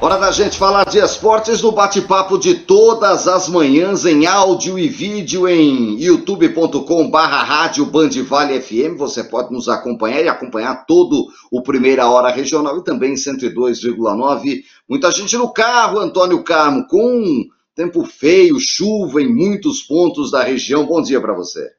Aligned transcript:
Hora 0.00 0.16
da 0.16 0.30
gente 0.30 0.56
falar 0.56 0.84
de 0.84 1.00
esportes 1.00 1.60
no 1.60 1.72
bate-papo 1.72 2.38
de 2.38 2.54
todas 2.54 3.26
as 3.26 3.48
manhãs 3.48 4.06
em 4.06 4.26
áudio 4.26 4.78
e 4.78 4.88
vídeo 4.88 5.48
em 5.48 6.00
youtube.com 6.00 7.10
barra 7.10 7.42
rádio 7.42 7.84
Bandivale 7.84 8.60
FM. 8.60 8.96
Você 8.96 9.24
pode 9.24 9.52
nos 9.52 9.68
acompanhar 9.68 10.22
e 10.22 10.28
acompanhar 10.28 10.86
todo 10.86 11.26
o 11.50 11.62
Primeira 11.62 12.08
Hora 12.08 12.30
Regional 12.30 12.78
e 12.78 12.84
também 12.84 13.14
102,9. 13.14 14.62
Muita 14.88 15.10
gente 15.10 15.36
no 15.36 15.52
carro, 15.52 15.98
Antônio 15.98 16.44
Carmo, 16.44 16.86
com 16.86 17.48
tempo 17.74 18.04
feio, 18.04 18.60
chuva 18.60 19.20
em 19.20 19.34
muitos 19.34 19.82
pontos 19.82 20.30
da 20.30 20.44
região. 20.44 20.86
Bom 20.86 21.02
dia 21.02 21.20
para 21.20 21.34
você. 21.34 21.77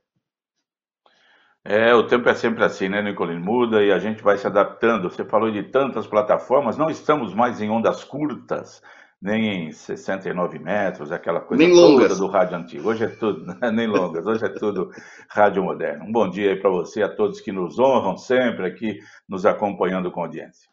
É, 1.63 1.93
o 1.93 2.07
tempo 2.07 2.27
é 2.29 2.33
sempre 2.33 2.63
assim, 2.63 2.87
né, 2.87 3.01
Nicolino? 3.01 3.43
Muda 3.43 3.83
e 3.83 3.91
a 3.91 3.99
gente 3.99 4.23
vai 4.23 4.37
se 4.37 4.47
adaptando. 4.47 5.09
Você 5.09 5.25
falou 5.25 5.51
de 5.51 5.63
tantas 5.63 6.07
plataformas, 6.07 6.77
não 6.77 6.89
estamos 6.89 7.33
mais 7.33 7.61
em 7.61 7.69
ondas 7.69 8.03
curtas, 8.03 8.81
nem 9.21 9.67
em 9.67 9.71
69 9.71 10.57
metros, 10.57 11.11
aquela 11.11 11.41
coisa 11.41 11.61
nem 11.61 11.73
longas. 11.73 12.17
do 12.17 12.27
rádio 12.27 12.57
antigo. 12.57 12.89
Hoje 12.89 13.03
é 13.03 13.09
tudo, 13.09 13.45
nem 13.73 13.87
longas, 13.87 14.25
hoje 14.25 14.45
é 14.45 14.49
tudo 14.49 14.89
rádio 15.29 15.63
moderno. 15.63 16.05
Um 16.05 16.11
bom 16.11 16.29
dia 16.29 16.51
aí 16.51 16.59
para 16.59 16.69
você, 16.69 17.03
a 17.03 17.13
todos 17.13 17.41
que 17.41 17.51
nos 17.51 17.77
honram 17.77 18.15
sempre 18.17 18.65
aqui, 18.65 18.97
nos 19.27 19.45
acompanhando 19.45 20.09
com 20.11 20.21
audiência. 20.21 20.69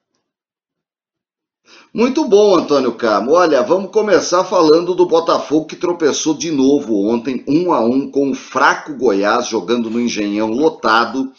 Muito 1.96 2.28
bom, 2.28 2.56
Antônio 2.56 2.92
Carmo. 2.92 3.32
Olha, 3.32 3.62
vamos 3.62 3.90
começar 3.90 4.44
falando 4.44 4.94
do 4.94 5.06
Botafogo 5.06 5.66
que 5.66 5.76
tropeçou 5.76 6.34
de 6.34 6.50
novo 6.50 7.08
ontem, 7.08 7.42
um 7.48 7.72
a 7.72 7.80
um, 7.80 8.10
com 8.10 8.30
o 8.30 8.34
fraco 8.34 8.94
Goiás, 8.94 9.48
jogando 9.48 9.88
no 9.88 9.98
Engenhão 9.98 10.50
lotado, 10.50 11.32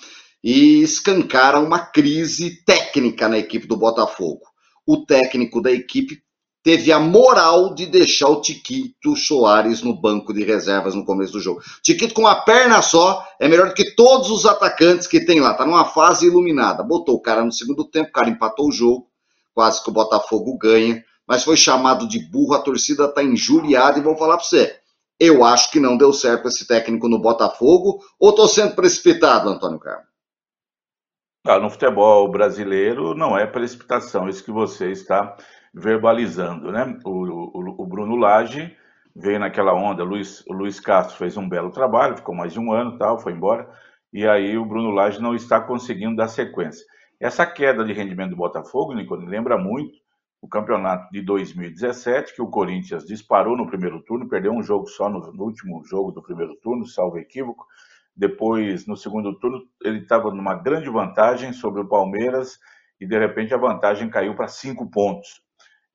e 0.44 0.82
escancara 0.82 1.60
uma 1.60 1.78
crise 1.78 2.64
técnica 2.66 3.30
na 3.30 3.38
equipe 3.38 3.68
do 3.68 3.78
Botafogo. 3.78 4.42
O 4.84 5.06
técnico 5.06 5.62
da 5.62 5.72
equipe 5.72 6.18
teve 6.64 6.92
a 6.92 7.00
moral 7.00 7.76
de 7.76 7.86
deixar 7.86 8.30
o 8.30 8.42
Tiquito 8.42 9.16
Soares 9.16 9.84
no 9.84 9.94
banco 9.94 10.34
de 10.34 10.44
reservas 10.44 10.96
no 10.96 11.06
começo 11.06 11.34
do 11.34 11.40
jogo. 11.40 11.62
Tiquito 11.84 12.16
com 12.16 12.22
uma 12.22 12.36
perna 12.36 12.82
só 12.82 13.24
é 13.40 13.48
melhor 13.48 13.68
do 13.68 13.76
que 13.76 13.94
todos 13.96 14.32
os 14.32 14.44
atacantes 14.46 15.06
que 15.06 15.24
tem 15.24 15.40
lá, 15.40 15.54
tá 15.54 15.66
numa 15.66 15.86
fase 15.86 16.26
iluminada. 16.26 16.82
Botou 16.84 17.14
o 17.14 17.22
cara 17.22 17.46
no 17.46 17.52
segundo 17.52 17.86
tempo, 17.86 18.10
o 18.10 18.14
cara 18.14 18.28
empatou 18.28 18.70
o 18.70 18.72
jogo 18.72 19.08
quase 19.58 19.84
que 19.84 19.90
o 19.90 19.94
Botafogo 19.94 20.56
ganha, 20.56 21.04
mas 21.28 21.44
foi 21.44 21.58
chamado 21.58 22.08
de 22.08 22.20
burro, 22.30 22.54
a 22.54 22.62
torcida 22.62 23.06
está 23.06 23.24
injuriada 23.24 23.98
e 23.98 24.04
vou 24.04 24.16
falar 24.16 24.38
para 24.38 24.46
você. 24.46 24.80
Eu 25.20 25.44
acho 25.44 25.72
que 25.72 25.80
não 25.80 25.98
deu 25.98 26.14
certo 26.14 26.48
esse 26.48 26.68
técnico 26.68 27.10
no 27.10 27.18
Botafogo, 27.18 28.00
ou 28.20 28.30
estou 28.30 28.48
sendo 28.48 28.76
precipitado, 28.76 29.50
Antônio 29.50 29.80
Carlos? 29.80 30.06
Ah, 31.44 31.58
no 31.58 31.72
futebol 31.72 32.30
brasileiro 32.30 33.16
não 33.16 33.36
é 33.36 33.48
precipitação, 33.48 34.30
isso 34.30 34.44
que 34.44 34.52
você 34.52 34.92
está 34.92 35.36
verbalizando, 35.74 36.72
né? 36.72 37.00
O, 37.04 37.10
o, 37.10 37.82
o 37.82 37.86
Bruno 37.88 38.16
Lage 38.16 38.78
veio 39.16 39.40
naquela 39.40 39.74
onda, 39.74 40.04
Luiz, 40.04 40.46
o 40.48 40.54
Luiz 40.54 40.80
Castro 40.80 41.18
fez 41.18 41.36
um 41.36 41.50
belo 41.50 41.72
trabalho, 41.72 42.16
ficou 42.16 42.36
mais 42.36 42.54
de 42.54 42.60
um 42.60 42.72
ano 42.72 42.96
tal, 43.00 43.18
foi 43.18 43.34
embora, 43.34 43.68
e 44.14 44.28
aí 44.28 44.56
o 44.56 44.66
Bruno 44.66 44.92
Lage 44.92 45.20
não 45.20 45.34
está 45.34 45.60
conseguindo 45.60 46.16
dar 46.16 46.28
sequência. 46.28 46.86
Essa 47.20 47.48
queda 47.48 47.84
de 47.84 47.94
rendimento 47.94 48.32
do 48.32 48.36
Botafogo, 48.36 48.94
Nicole, 48.94 49.26
lembra 49.26 49.58
muito 49.58 49.98
o 50.40 50.48
campeonato 50.48 51.12
de 51.12 51.22
2017, 51.22 52.36
que 52.36 52.42
o 52.44 52.50
Corinthians 52.50 53.06
disparou 53.06 53.58
no 53.58 53.66
primeiro 53.66 54.04
turno, 54.04 54.30
perdeu 54.30 54.52
um 54.52 54.62
jogo 54.62 54.86
só 54.88 55.10
no, 55.10 55.20
no 55.34 55.44
último 55.44 55.84
jogo 55.84 56.12
do 56.12 56.22
primeiro 56.22 56.56
turno, 56.58 56.86
salvo 56.86 57.18
equívoco. 57.18 57.66
Depois, 58.16 58.86
no 58.86 58.96
segundo 58.96 59.38
turno, 59.40 59.64
ele 59.84 60.00
estava 60.00 60.32
numa 60.32 60.54
grande 60.54 60.90
vantagem 60.90 61.54
sobre 61.54 61.82
o 61.82 61.88
Palmeiras 61.88 62.60
e, 63.02 63.08
de 63.08 63.18
repente, 63.18 63.54
a 63.54 63.58
vantagem 63.58 64.10
caiu 64.10 64.36
para 64.36 64.48
cinco 64.48 64.90
pontos. 64.90 65.42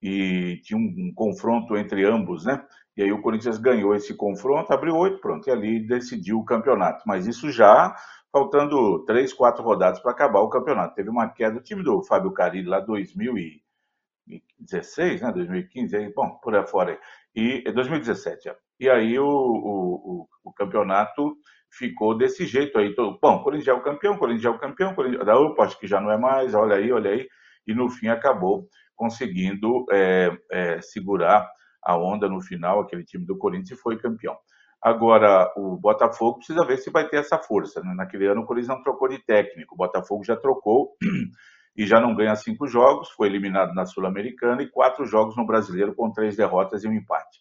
E 0.03 0.61
tinha 0.65 0.77
um, 0.77 0.83
um, 0.83 1.13
confronto 1.15 1.77
entre 1.77 2.05
ambos, 2.05 2.45
né? 2.45 2.65
E 2.97 3.03
aí 3.03 3.13
o 3.13 3.23
Corinthians 3.23 3.59
ganhou 3.59 3.95
esse 3.95 4.15
confronto, 4.15 4.73
abriu 4.73 4.97
oito, 4.97 5.21
pronto, 5.21 5.49
e 5.49 5.53
ali 5.53 5.87
decidiu 5.87 6.41
o 6.41 6.45
campeonato. 6.45 7.05
Mas 7.07 7.29
isso 7.29 7.51
já 7.53 7.95
faltando 8.33 9.05
três, 9.05 9.33
quatro 9.33 9.63
rodadas 9.63 10.01
para 10.01 10.11
acabar 10.13 10.41
o 10.41 10.49
campeonato. 10.49 10.95
Teve 10.95 11.11
uma 11.11 11.29
queda 11.29 11.57
do 11.57 11.63
time 11.63 11.85
do 11.85 12.03
Fábio 12.03 12.33
Carilli 12.33 12.67
lá 12.67 12.81
2016, 12.81 15.21
né? 15.21 15.31
2015, 15.33 15.97
aí, 15.97 16.11
bom, 16.13 16.31
por 16.43 16.57
aí 16.57 16.67
fora. 16.67 16.99
E 17.35 17.63
2017, 17.71 18.49
é. 18.49 18.57
E 18.81 18.89
aí 18.89 19.19
o, 19.19 19.27
o, 19.27 20.27
o, 20.45 20.53
campeonato 20.53 21.37
ficou 21.71 22.17
desse 22.17 22.47
jeito 22.47 22.79
aí. 22.79 22.95
Todo, 22.95 23.19
bom, 23.21 23.37
o 23.37 23.45
Corinthians 23.45 23.69
é 23.69 23.75
o 23.75 23.83
campeão, 23.83 24.17
Corinthians 24.17 24.47
é 24.47 24.51
o 24.51 24.59
campeão, 24.59 24.95
Corinthians, 24.95 25.27
da 25.27 25.39
UPA 25.39 25.65
acho 25.65 25.79
que 25.79 25.87
já 25.87 26.01
não 26.01 26.11
é 26.11 26.17
mais, 26.19 26.55
olha 26.55 26.77
aí, 26.77 26.91
olha 26.91 27.11
aí. 27.11 27.29
E 27.67 27.75
no 27.75 27.91
fim 27.91 28.09
acabou 28.09 28.67
conseguindo 28.97 29.85
é, 29.91 30.35
é, 30.51 30.81
segurar 30.81 31.47
a 31.83 31.97
onda 31.97 32.29
no 32.29 32.41
final, 32.41 32.81
aquele 32.81 33.05
time 33.05 33.27
do 33.27 33.37
Corinthians 33.37 33.79
e 33.79 33.83
foi 33.83 33.99
campeão. 33.99 34.37
Agora, 34.83 35.53
o 35.57 35.77
Botafogo 35.77 36.39
precisa 36.39 36.67
ver 36.67 36.77
se 36.79 36.91
vai 36.91 37.09
ter 37.09 37.19
essa 37.19 37.39
força. 37.39 37.81
Né? 37.81 37.95
Naquele 37.95 38.27
ano, 38.27 38.41
o 38.41 38.45
Corinthians 38.45 38.77
não 38.77 38.83
trocou 38.83 39.09
de 39.09 39.19
técnico. 39.19 39.75
O 39.75 39.79
Botafogo 39.79 40.25
já 40.25 40.37
trocou 40.37 40.97
e 41.77 41.87
já 41.87 42.01
não 42.01 42.15
ganha 42.15 42.35
cinco 42.35 42.67
jogos, 42.67 43.11
foi 43.11 43.29
eliminado 43.29 43.75
na 43.75 43.87
Sul-Americana 43.87 44.63
e 44.63 44.69
quatro 44.69 45.07
jogos 45.07 45.37
no 45.37 45.47
Brasileiro 45.47 45.95
com 45.95 46.11
três 46.11 46.37
derrotas 46.37 46.83
e 46.83 46.89
um 46.89 46.93
empate. 46.93 47.41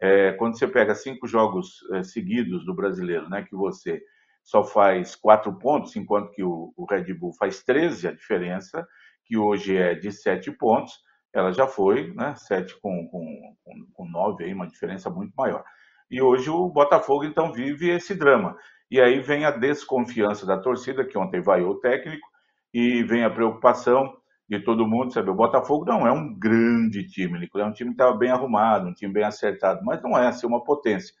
É, 0.00 0.32
quando 0.32 0.58
você 0.58 0.66
pega 0.66 0.94
cinco 0.94 1.26
jogos 1.26 1.78
é, 1.92 2.02
seguidos 2.02 2.64
do 2.64 2.74
Brasileiro, 2.74 3.28
né, 3.28 3.42
que 3.42 3.54
você 3.54 4.02
só 4.42 4.64
faz 4.64 5.14
quatro 5.14 5.52
pontos, 5.58 5.94
enquanto 5.94 6.32
que 6.32 6.42
o, 6.42 6.72
o 6.74 6.86
Red 6.90 7.12
Bull 7.12 7.34
faz 7.34 7.62
13, 7.62 8.08
a 8.08 8.12
diferença, 8.12 8.86
que 9.26 9.36
hoje 9.36 9.76
é 9.76 9.94
de 9.94 10.10
sete 10.10 10.50
pontos, 10.50 10.94
ela 11.32 11.52
já 11.52 11.66
foi, 11.66 12.12
né, 12.14 12.34
sete 12.36 12.74
com, 12.80 13.06
com, 13.08 13.54
com, 13.62 13.86
com 13.92 14.08
nove, 14.08 14.44
aí, 14.44 14.54
uma 14.54 14.66
diferença 14.66 15.10
muito 15.10 15.32
maior. 15.36 15.62
E 16.10 16.20
hoje 16.20 16.50
o 16.50 16.68
Botafogo 16.68 17.24
então 17.24 17.52
vive 17.52 17.88
esse 17.90 18.14
drama. 18.14 18.56
E 18.90 19.00
aí 19.00 19.20
vem 19.20 19.44
a 19.44 19.50
desconfiança 19.50 20.44
da 20.44 20.58
torcida, 20.58 21.04
que 21.04 21.16
ontem 21.16 21.40
vaiou 21.40 21.70
o 21.70 21.80
técnico, 21.80 22.26
e 22.74 23.02
vem 23.04 23.24
a 23.24 23.30
preocupação 23.30 24.12
de 24.48 24.58
todo 24.58 24.86
mundo, 24.86 25.12
sabe? 25.12 25.30
O 25.30 25.34
Botafogo 25.34 25.84
não 25.84 26.04
é 26.06 26.10
um 26.10 26.36
grande 26.36 27.06
time, 27.06 27.38
Nicolas, 27.38 27.68
é 27.68 27.70
um 27.70 27.72
time 27.72 27.90
que 27.90 27.94
estava 27.94 28.16
bem 28.16 28.30
arrumado, 28.30 28.88
um 28.88 28.92
time 28.92 29.12
bem 29.12 29.22
acertado, 29.22 29.84
mas 29.84 30.02
não 30.02 30.18
é 30.18 30.26
assim 30.26 30.46
uma 30.46 30.64
potência. 30.64 31.14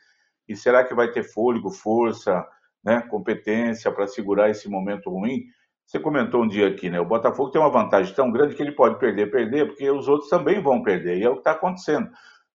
E 0.48 0.56
será 0.56 0.82
que 0.82 0.94
vai 0.94 1.12
ter 1.12 1.22
fôlego, 1.22 1.70
força, 1.70 2.44
né, 2.84 3.02
competência 3.02 3.92
para 3.92 4.08
segurar 4.08 4.50
esse 4.50 4.68
momento 4.68 5.10
ruim? 5.10 5.44
Você 5.86 6.00
comentou 6.00 6.42
um 6.42 6.48
dia 6.48 6.66
aqui, 6.68 6.90
né? 6.90 7.00
O 7.00 7.04
Botafogo 7.04 7.50
tem 7.50 7.60
uma 7.60 7.70
vantagem 7.70 8.12
tão 8.14 8.32
grande 8.32 8.56
que 8.56 8.62
ele 8.62 8.72
pode 8.72 8.98
perder, 8.98 9.30
perder, 9.30 9.68
porque 9.68 9.88
os 9.88 10.08
outros 10.08 10.28
também 10.28 10.60
vão 10.60 10.82
perder, 10.82 11.18
e 11.18 11.22
é 11.22 11.28
o 11.28 11.34
que 11.34 11.40
está 11.40 11.52
acontecendo. 11.52 12.10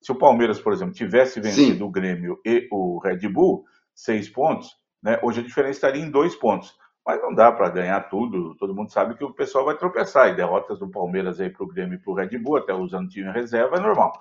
Se 0.06 0.12
o 0.12 0.16
Palmeiras, 0.16 0.62
por 0.62 0.72
exemplo, 0.72 0.94
tivesse 0.94 1.42
vencido 1.42 1.80
Sim. 1.80 1.84
o 1.84 1.90
Grêmio 1.90 2.40
e 2.46 2.68
o 2.72 3.00
Red 3.00 3.28
Bull, 3.28 3.66
seis 3.92 4.30
pontos, 4.30 4.78
né, 5.02 5.20
hoje 5.24 5.40
a 5.40 5.44
diferença 5.44 5.78
estaria 5.78 6.00
em 6.00 6.12
dois 6.12 6.36
pontos. 6.36 6.78
Mas 7.04 7.20
não 7.24 7.34
dá 7.34 7.52
para 7.52 7.70
ganhar 7.70 8.02
tudo. 8.02 8.54
Todo 8.58 8.76
mundo 8.76 8.92
sabe 8.92 9.16
que 9.16 9.24
o 9.24 9.34
pessoal 9.34 9.66
vai 9.66 9.76
tropeçar. 9.76 10.30
E 10.30 10.36
derrotas 10.36 10.78
do 10.78 10.92
Palmeiras 10.92 11.42
aí 11.42 11.50
para 11.50 11.64
o 11.64 11.68
Grêmio 11.68 11.96
e 11.96 11.98
para 11.98 12.12
o 12.12 12.16
Red 12.16 12.38
Bull, 12.38 12.58
até 12.58 12.72
usando 12.72 13.10
time 13.10 13.28
em 13.28 13.34
reserva, 13.34 13.78
é 13.78 13.80
normal. 13.80 14.14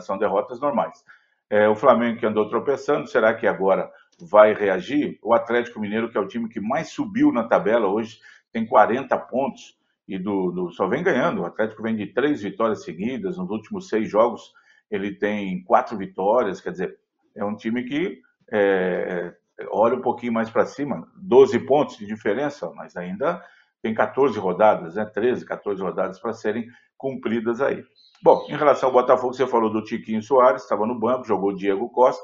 São 0.00 0.16
derrotas 0.16 0.58
normais. 0.58 1.04
É, 1.50 1.68
o 1.68 1.76
Flamengo 1.76 2.18
que 2.18 2.24
andou 2.24 2.48
tropeçando, 2.48 3.06
será 3.06 3.34
que 3.34 3.46
agora 3.46 3.92
vai 4.18 4.54
reagir? 4.54 5.18
O 5.22 5.34
Atlético 5.34 5.78
Mineiro, 5.78 6.10
que 6.10 6.16
é 6.16 6.20
o 6.20 6.26
time 6.26 6.48
que 6.48 6.62
mais 6.62 6.88
subiu 6.88 7.30
na 7.30 7.44
tabela 7.44 7.86
hoje, 7.88 8.20
tem 8.50 8.66
40 8.66 9.14
pontos 9.18 9.76
e 10.08 10.18
do, 10.18 10.50
do, 10.50 10.70
só 10.70 10.88
vem 10.88 11.02
ganhando. 11.02 11.42
O 11.42 11.44
Atlético 11.44 11.82
vem 11.82 11.94
de 11.94 12.06
três 12.06 12.40
vitórias 12.40 12.84
seguidas, 12.84 13.36
nos 13.36 13.50
últimos 13.50 13.90
seis 13.90 14.08
jogos 14.08 14.54
ele 14.90 15.14
tem 15.14 15.62
quatro 15.64 15.96
vitórias, 15.96 16.60
quer 16.60 16.70
dizer, 16.70 16.98
é 17.34 17.44
um 17.44 17.56
time 17.56 17.84
que 17.84 18.20
é, 18.52 19.34
olha 19.70 19.96
um 19.96 20.00
pouquinho 20.00 20.32
mais 20.32 20.50
para 20.50 20.66
cima, 20.66 21.06
12 21.16 21.58
pontos 21.60 21.96
de 21.96 22.06
diferença, 22.06 22.70
mas 22.74 22.96
ainda 22.96 23.42
tem 23.82 23.94
14 23.94 24.38
rodadas, 24.38 24.96
né? 24.96 25.04
13, 25.04 25.44
14 25.44 25.82
rodadas 25.82 26.18
para 26.18 26.32
serem 26.32 26.66
cumpridas 26.96 27.60
aí. 27.60 27.84
Bom, 28.22 28.46
em 28.48 28.56
relação 28.56 28.88
ao 28.88 28.92
Botafogo, 28.92 29.34
você 29.34 29.46
falou 29.46 29.70
do 29.70 29.84
Tiquinho 29.84 30.22
Soares, 30.22 30.62
estava 30.62 30.86
no 30.86 30.98
banco, 30.98 31.26
jogou 31.26 31.54
Diego 31.54 31.88
Costa. 31.90 32.22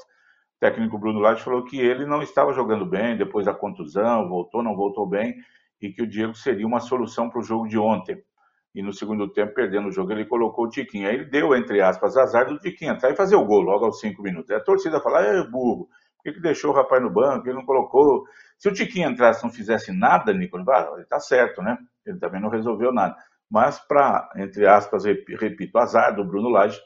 O 0.56 0.60
técnico 0.60 0.98
Bruno 0.98 1.20
Lage 1.20 1.42
falou 1.42 1.64
que 1.64 1.78
ele 1.78 2.06
não 2.06 2.22
estava 2.22 2.52
jogando 2.52 2.86
bem 2.86 3.16
depois 3.16 3.46
da 3.46 3.54
contusão, 3.54 4.28
voltou, 4.28 4.62
não 4.62 4.74
voltou 4.74 5.06
bem, 5.06 5.36
e 5.80 5.90
que 5.90 6.02
o 6.02 6.06
Diego 6.06 6.34
seria 6.34 6.66
uma 6.66 6.80
solução 6.80 7.28
para 7.28 7.40
o 7.40 7.44
jogo 7.44 7.68
de 7.68 7.78
ontem. 7.78 8.22
E 8.74 8.82
no 8.82 8.92
segundo 8.92 9.28
tempo, 9.28 9.54
perdendo 9.54 9.88
o 9.88 9.92
jogo, 9.92 10.12
ele 10.12 10.24
colocou 10.24 10.64
o 10.64 10.69
Tiquinho. 10.69 11.08
Aí 11.08 11.14
ele 11.14 11.24
deu, 11.26 11.54
entre 11.54 11.80
aspas, 11.80 12.16
azar 12.16 12.46
do 12.46 12.58
Tiquinho 12.58 12.92
entrar 12.92 13.10
e 13.10 13.16
fazer 13.16 13.36
o 13.36 13.44
gol 13.44 13.60
logo 13.60 13.84
aos 13.84 14.00
cinco 14.00 14.22
minutos. 14.22 14.50
Aí 14.50 14.56
a 14.56 14.64
torcida 14.64 15.00
fala, 15.00 15.20
é 15.20 15.44
burro, 15.46 15.88
por 16.16 16.24
que, 16.24 16.32
que 16.32 16.40
deixou 16.40 16.70
o 16.70 16.74
rapaz 16.74 17.02
no 17.02 17.10
banco? 17.10 17.46
Ele 17.48 17.56
não 17.56 17.66
colocou. 17.66 18.24
Se 18.56 18.69
o 18.69 18.72
Tiquinho 18.72 19.10
entrasse 19.10 19.40
e 19.40 19.44
não 19.44 19.52
fizesse 19.52 19.92
nada, 19.92 20.32
Nicolas, 20.32 20.69
ah, 20.69 20.90
ele 20.94 21.02
está 21.02 21.19
certo, 21.19 21.60
né? 21.60 21.76
Ele 22.06 22.19
também 22.19 22.40
não 22.40 22.48
resolveu 22.48 22.92
nada. 22.92 23.16
Mas, 23.50 23.78
para, 23.80 24.30
entre 24.36 24.66
aspas, 24.66 25.04
repito, 25.04 25.76
azar 25.78 26.14
do 26.14 26.24
Bruno 26.24 26.48
Lage, 26.48 26.80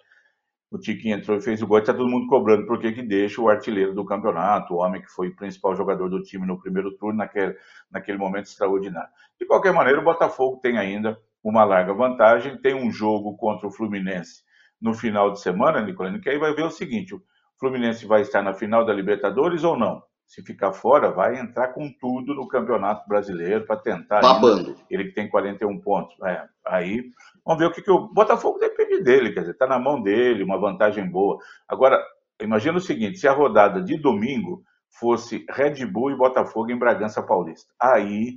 o 0.70 0.78
Tiquinho 0.78 1.16
entrou 1.16 1.36
e 1.36 1.40
fez 1.40 1.62
o 1.62 1.66
gol, 1.66 1.78
está 1.78 1.92
todo 1.92 2.08
mundo 2.08 2.26
cobrando 2.26 2.66
por 2.66 2.80
que 2.80 3.02
deixa 3.02 3.40
o 3.40 3.48
artilheiro 3.48 3.94
do 3.94 4.04
campeonato, 4.04 4.74
o 4.74 4.78
homem 4.78 5.00
que 5.00 5.08
foi 5.08 5.28
o 5.28 5.36
principal 5.36 5.76
jogador 5.76 6.08
do 6.08 6.22
time 6.22 6.46
no 6.46 6.58
primeiro 6.58 6.96
turno, 6.96 7.18
naquele, 7.18 7.56
naquele 7.90 8.18
momento 8.18 8.46
extraordinário. 8.46 9.10
De 9.38 9.46
qualquer 9.46 9.72
maneira, 9.72 10.00
o 10.00 10.04
Botafogo 10.04 10.58
tem 10.60 10.76
ainda 10.78 11.16
uma 11.48 11.64
larga 11.64 11.94
vantagem, 11.94 12.56
tem 12.56 12.74
um 12.74 12.90
jogo 12.90 13.36
contra 13.36 13.68
o 13.68 13.70
Fluminense 13.70 14.44
no 14.80 14.92
final 14.92 15.30
de 15.32 15.40
semana, 15.40 15.80
Nicolino, 15.80 16.20
que 16.20 16.28
aí 16.28 16.38
vai 16.38 16.52
ver 16.52 16.64
o 16.64 16.70
seguinte: 16.70 17.14
o 17.14 17.22
Fluminense 17.58 18.04
vai 18.04 18.22
estar 18.22 18.42
na 18.42 18.52
final 18.52 18.84
da 18.84 18.92
Libertadores 18.92 19.62
ou 19.62 19.78
não? 19.78 20.02
Se 20.26 20.42
ficar 20.42 20.72
fora, 20.72 21.12
vai 21.12 21.38
entrar 21.38 21.68
com 21.68 21.88
tudo 22.00 22.34
no 22.34 22.48
Campeonato 22.48 23.08
Brasileiro 23.08 23.64
para 23.64 23.76
tentar. 23.76 24.20
Babando. 24.20 24.70
Ainda, 24.70 24.80
ele 24.90 25.04
que 25.04 25.14
tem 25.14 25.30
41 25.30 25.80
pontos. 25.80 26.16
É, 26.24 26.42
aí 26.66 27.04
vamos 27.44 27.60
ver 27.60 27.66
o 27.66 27.72
que, 27.72 27.80
que 27.80 27.92
o 27.92 28.08
Botafogo 28.08 28.58
depende 28.58 29.04
dele, 29.04 29.32
quer 29.32 29.40
dizer, 29.40 29.52
está 29.52 29.68
na 29.68 29.78
mão 29.78 30.02
dele, 30.02 30.42
uma 30.42 30.58
vantagem 30.58 31.08
boa. 31.08 31.38
Agora, 31.68 32.04
imagina 32.42 32.78
o 32.78 32.80
seguinte: 32.80 33.18
se 33.18 33.28
a 33.28 33.32
rodada 33.32 33.80
de 33.80 33.96
domingo 33.96 34.64
fosse 34.98 35.46
Red 35.48 35.86
Bull 35.86 36.10
e 36.10 36.16
Botafogo 36.16 36.72
em 36.72 36.78
Bragança 36.78 37.22
Paulista, 37.22 37.72
aí 37.80 38.34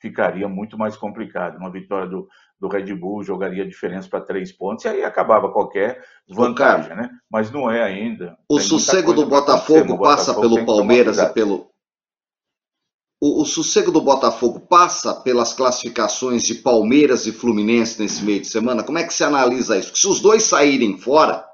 ficaria 0.00 0.48
muito 0.48 0.78
mais 0.78 0.96
complicado. 0.96 1.56
Uma 1.56 1.70
vitória 1.70 2.06
do, 2.08 2.28
do 2.60 2.68
Red 2.68 2.94
Bull 2.94 3.22
jogaria 3.22 3.64
a 3.64 3.68
diferença 3.68 4.08
para 4.08 4.20
três 4.20 4.52
pontos 4.52 4.84
e 4.84 4.88
aí 4.88 5.04
acabava 5.04 5.52
qualquer 5.52 6.02
vantagem, 6.28 6.94
né? 6.96 7.10
Mas 7.30 7.50
não 7.50 7.70
é 7.70 7.82
ainda. 7.82 8.36
O 8.48 8.58
sossego 8.58 9.12
do 9.12 9.26
Botafogo 9.26 9.98
passa 9.98 10.32
Botafogo 10.32 10.54
pelo 10.54 10.66
Palmeiras 10.66 11.18
e 11.18 11.32
pelo. 11.32 11.70
O, 13.20 13.42
o 13.42 13.44
sossego 13.46 13.90
do 13.90 14.00
Botafogo 14.00 14.60
passa 14.60 15.14
pelas 15.14 15.54
classificações 15.54 16.42
de 16.42 16.56
Palmeiras 16.56 17.26
e 17.26 17.32
Fluminense 17.32 18.00
nesse 18.00 18.22
meio 18.22 18.40
de 18.40 18.46
semana? 18.46 18.84
Como 18.84 18.98
é 18.98 19.04
que 19.04 19.14
se 19.14 19.24
analisa 19.24 19.78
isso? 19.78 19.96
Se 19.96 20.06
os 20.06 20.20
dois 20.20 20.42
saírem 20.42 20.98
fora, 20.98 21.44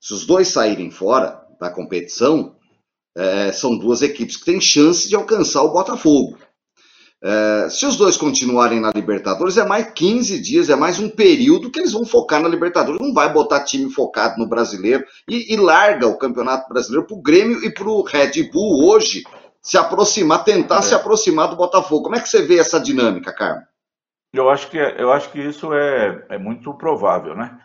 se 0.00 0.14
os 0.14 0.24
dois 0.24 0.48
saírem 0.48 0.90
fora 0.90 1.44
da 1.58 1.68
competição, 1.68 2.56
é, 3.16 3.50
são 3.52 3.76
duas 3.76 4.02
equipes 4.02 4.36
que 4.36 4.44
têm 4.44 4.60
chance 4.60 5.08
de 5.08 5.16
alcançar 5.16 5.62
o 5.62 5.72
Botafogo. 5.72 6.38
É, 7.22 7.68
se 7.68 7.84
os 7.84 7.96
dois 7.96 8.16
continuarem 8.16 8.80
na 8.80 8.90
Libertadores, 8.94 9.58
é 9.58 9.66
mais 9.66 9.90
15 9.90 10.40
dias, 10.40 10.70
é 10.70 10.76
mais 10.76 10.98
um 10.98 11.08
período 11.08 11.70
que 11.70 11.78
eles 11.78 11.92
vão 11.92 12.04
focar 12.04 12.40
na 12.40 12.48
Libertadores. 12.48 13.00
Não 13.00 13.12
vai 13.12 13.30
botar 13.32 13.64
time 13.64 13.90
focado 13.90 14.38
no 14.38 14.48
brasileiro 14.48 15.04
e, 15.28 15.52
e 15.52 15.56
larga 15.56 16.06
o 16.06 16.16
Campeonato 16.16 16.68
Brasileiro 16.68 17.06
para 17.06 17.16
o 17.16 17.22
Grêmio 17.22 17.62
e 17.62 17.72
para 17.72 17.88
o 17.88 18.02
Red 18.02 18.50
Bull 18.50 18.88
hoje 18.88 19.22
se 19.60 19.76
aproximar, 19.76 20.44
tentar 20.44 20.78
é. 20.78 20.82
se 20.82 20.94
aproximar 20.94 21.48
do 21.48 21.56
Botafogo. 21.56 22.04
Como 22.04 22.16
é 22.16 22.20
que 22.20 22.28
você 22.28 22.42
vê 22.42 22.58
essa 22.58 22.80
dinâmica, 22.80 23.32
Carmen? 23.32 23.64
Eu 24.32 24.48
acho 24.48 24.70
que, 24.70 24.78
é, 24.78 25.02
eu 25.02 25.12
acho 25.12 25.30
que 25.30 25.40
isso 25.40 25.74
é, 25.74 26.24
é 26.30 26.38
muito 26.38 26.72
provável, 26.74 27.34
né? 27.34 27.60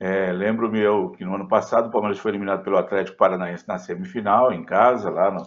É, 0.00 0.32
Lembro-me 0.32 0.80
eu 0.80 1.10
que 1.10 1.24
no 1.24 1.34
ano 1.34 1.48
passado 1.48 1.88
o 1.88 1.90
Palmeiras 1.90 2.18
foi 2.18 2.30
eliminado 2.30 2.62
pelo 2.62 2.76
Atlético 2.76 3.16
Paranaense 3.16 3.66
na 3.66 3.78
semifinal, 3.78 4.52
em 4.52 4.64
casa, 4.64 5.10
lá 5.10 5.30
no, 5.30 5.42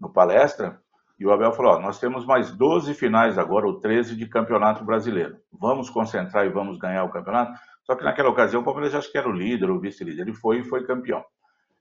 no 0.00 0.12
Palestra. 0.12 0.80
E 1.20 1.26
o 1.26 1.30
Abel 1.30 1.52
falou: 1.52 1.74
ó, 1.74 1.78
nós 1.78 2.00
temos 2.00 2.24
mais 2.24 2.50
12 2.50 2.94
finais 2.94 3.36
agora, 3.36 3.66
ou 3.66 3.78
13 3.78 4.16
de 4.16 4.26
campeonato 4.26 4.82
brasileiro. 4.82 5.36
Vamos 5.52 5.90
concentrar 5.90 6.46
e 6.46 6.48
vamos 6.48 6.78
ganhar 6.78 7.04
o 7.04 7.10
campeonato. 7.10 7.60
Só 7.84 7.94
que 7.94 8.02
naquela 8.02 8.30
ocasião 8.30 8.62
o 8.62 8.64
Palmeiras 8.64 8.94
acho 8.94 9.12
que 9.12 9.18
era 9.18 9.28
o 9.28 9.32
líder, 9.32 9.70
o 9.70 9.78
vice-líder. 9.78 10.22
Ele 10.22 10.32
foi 10.32 10.60
e 10.60 10.64
foi 10.64 10.86
campeão. 10.86 11.22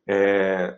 É, 0.05 0.77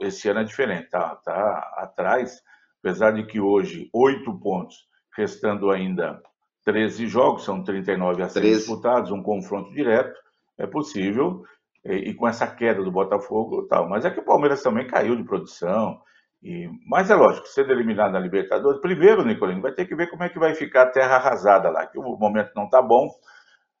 esse 0.00 0.26
ano 0.30 0.40
é 0.40 0.44
diferente, 0.44 0.88
tá, 0.88 1.16
tá 1.16 1.74
atrás, 1.76 2.40
apesar 2.80 3.10
de 3.10 3.24
que 3.24 3.38
hoje 3.38 3.90
oito 3.92 4.38
pontos, 4.38 4.86
restando 5.14 5.70
ainda 5.70 6.22
13 6.64 7.06
jogos, 7.08 7.44
são 7.44 7.62
39 7.62 8.22
a 8.22 8.28
ser 8.28 8.40
disputados, 8.40 9.10
um 9.10 9.22
confronto 9.22 9.70
direto, 9.74 10.18
é 10.56 10.66
possível, 10.66 11.42
e, 11.84 12.10
e, 12.10 12.14
com 12.14 12.26
essa 12.26 12.46
queda 12.46 12.82
do 12.82 12.90
Botafogo 12.90 13.66
tal. 13.66 13.88
Mas 13.88 14.04
é 14.04 14.10
que 14.10 14.20
o 14.20 14.24
Palmeiras 14.24 14.62
também 14.62 14.86
caiu 14.86 15.16
de 15.16 15.24
produção, 15.24 16.00
e, 16.42 16.68
mas 16.86 17.10
é 17.10 17.14
lógico, 17.14 17.46
sendo 17.46 17.72
eliminado 17.72 18.12
na 18.12 18.18
Libertadores, 18.18 18.80
primeiro, 18.80 19.24
Nicolino, 19.24 19.62
vai 19.62 19.72
ter 19.72 19.86
que 19.86 19.94
ver 19.94 20.08
como 20.08 20.24
é 20.24 20.28
que 20.28 20.38
vai 20.38 20.54
ficar 20.54 20.82
a 20.82 20.90
terra 20.90 21.16
arrasada 21.16 21.70
lá, 21.70 21.86
que 21.86 21.98
o 21.98 22.16
momento 22.16 22.50
não 22.56 22.64
está 22.64 22.82
bom, 22.82 23.08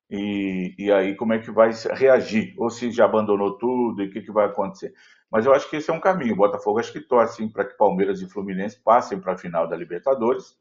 e, 0.08 0.74
e, 0.78 0.92
aí 0.92 1.16
como 1.16 1.32
é 1.32 1.38
que 1.38 1.50
vai 1.50 1.70
reagir, 1.92 2.54
ou 2.58 2.70
se 2.70 2.90
já 2.90 3.06
abandonou 3.06 3.58
tudo, 3.58 4.02
e 4.02 4.06
o 4.06 4.10
que, 4.10 4.20
que 4.20 4.30
vai 4.30 4.46
acontecer. 4.46 4.92
Mas 5.30 5.46
eu 5.46 5.54
acho 5.54 5.68
que 5.68 5.76
esse 5.76 5.90
é 5.90 5.94
um 5.94 6.00
caminho. 6.00 6.34
O 6.34 6.36
Botafogo 6.36 6.78
acho 6.78 6.92
que 6.92 7.00
torce 7.00 7.48
para 7.48 7.64
que 7.64 7.76
Palmeiras 7.76 8.20
e 8.20 8.28
Fluminense 8.28 8.78
passem 8.82 9.18
para 9.18 9.32
a 9.32 9.38
final 9.38 9.66
da 9.66 9.74
Libertadores, 9.74 10.54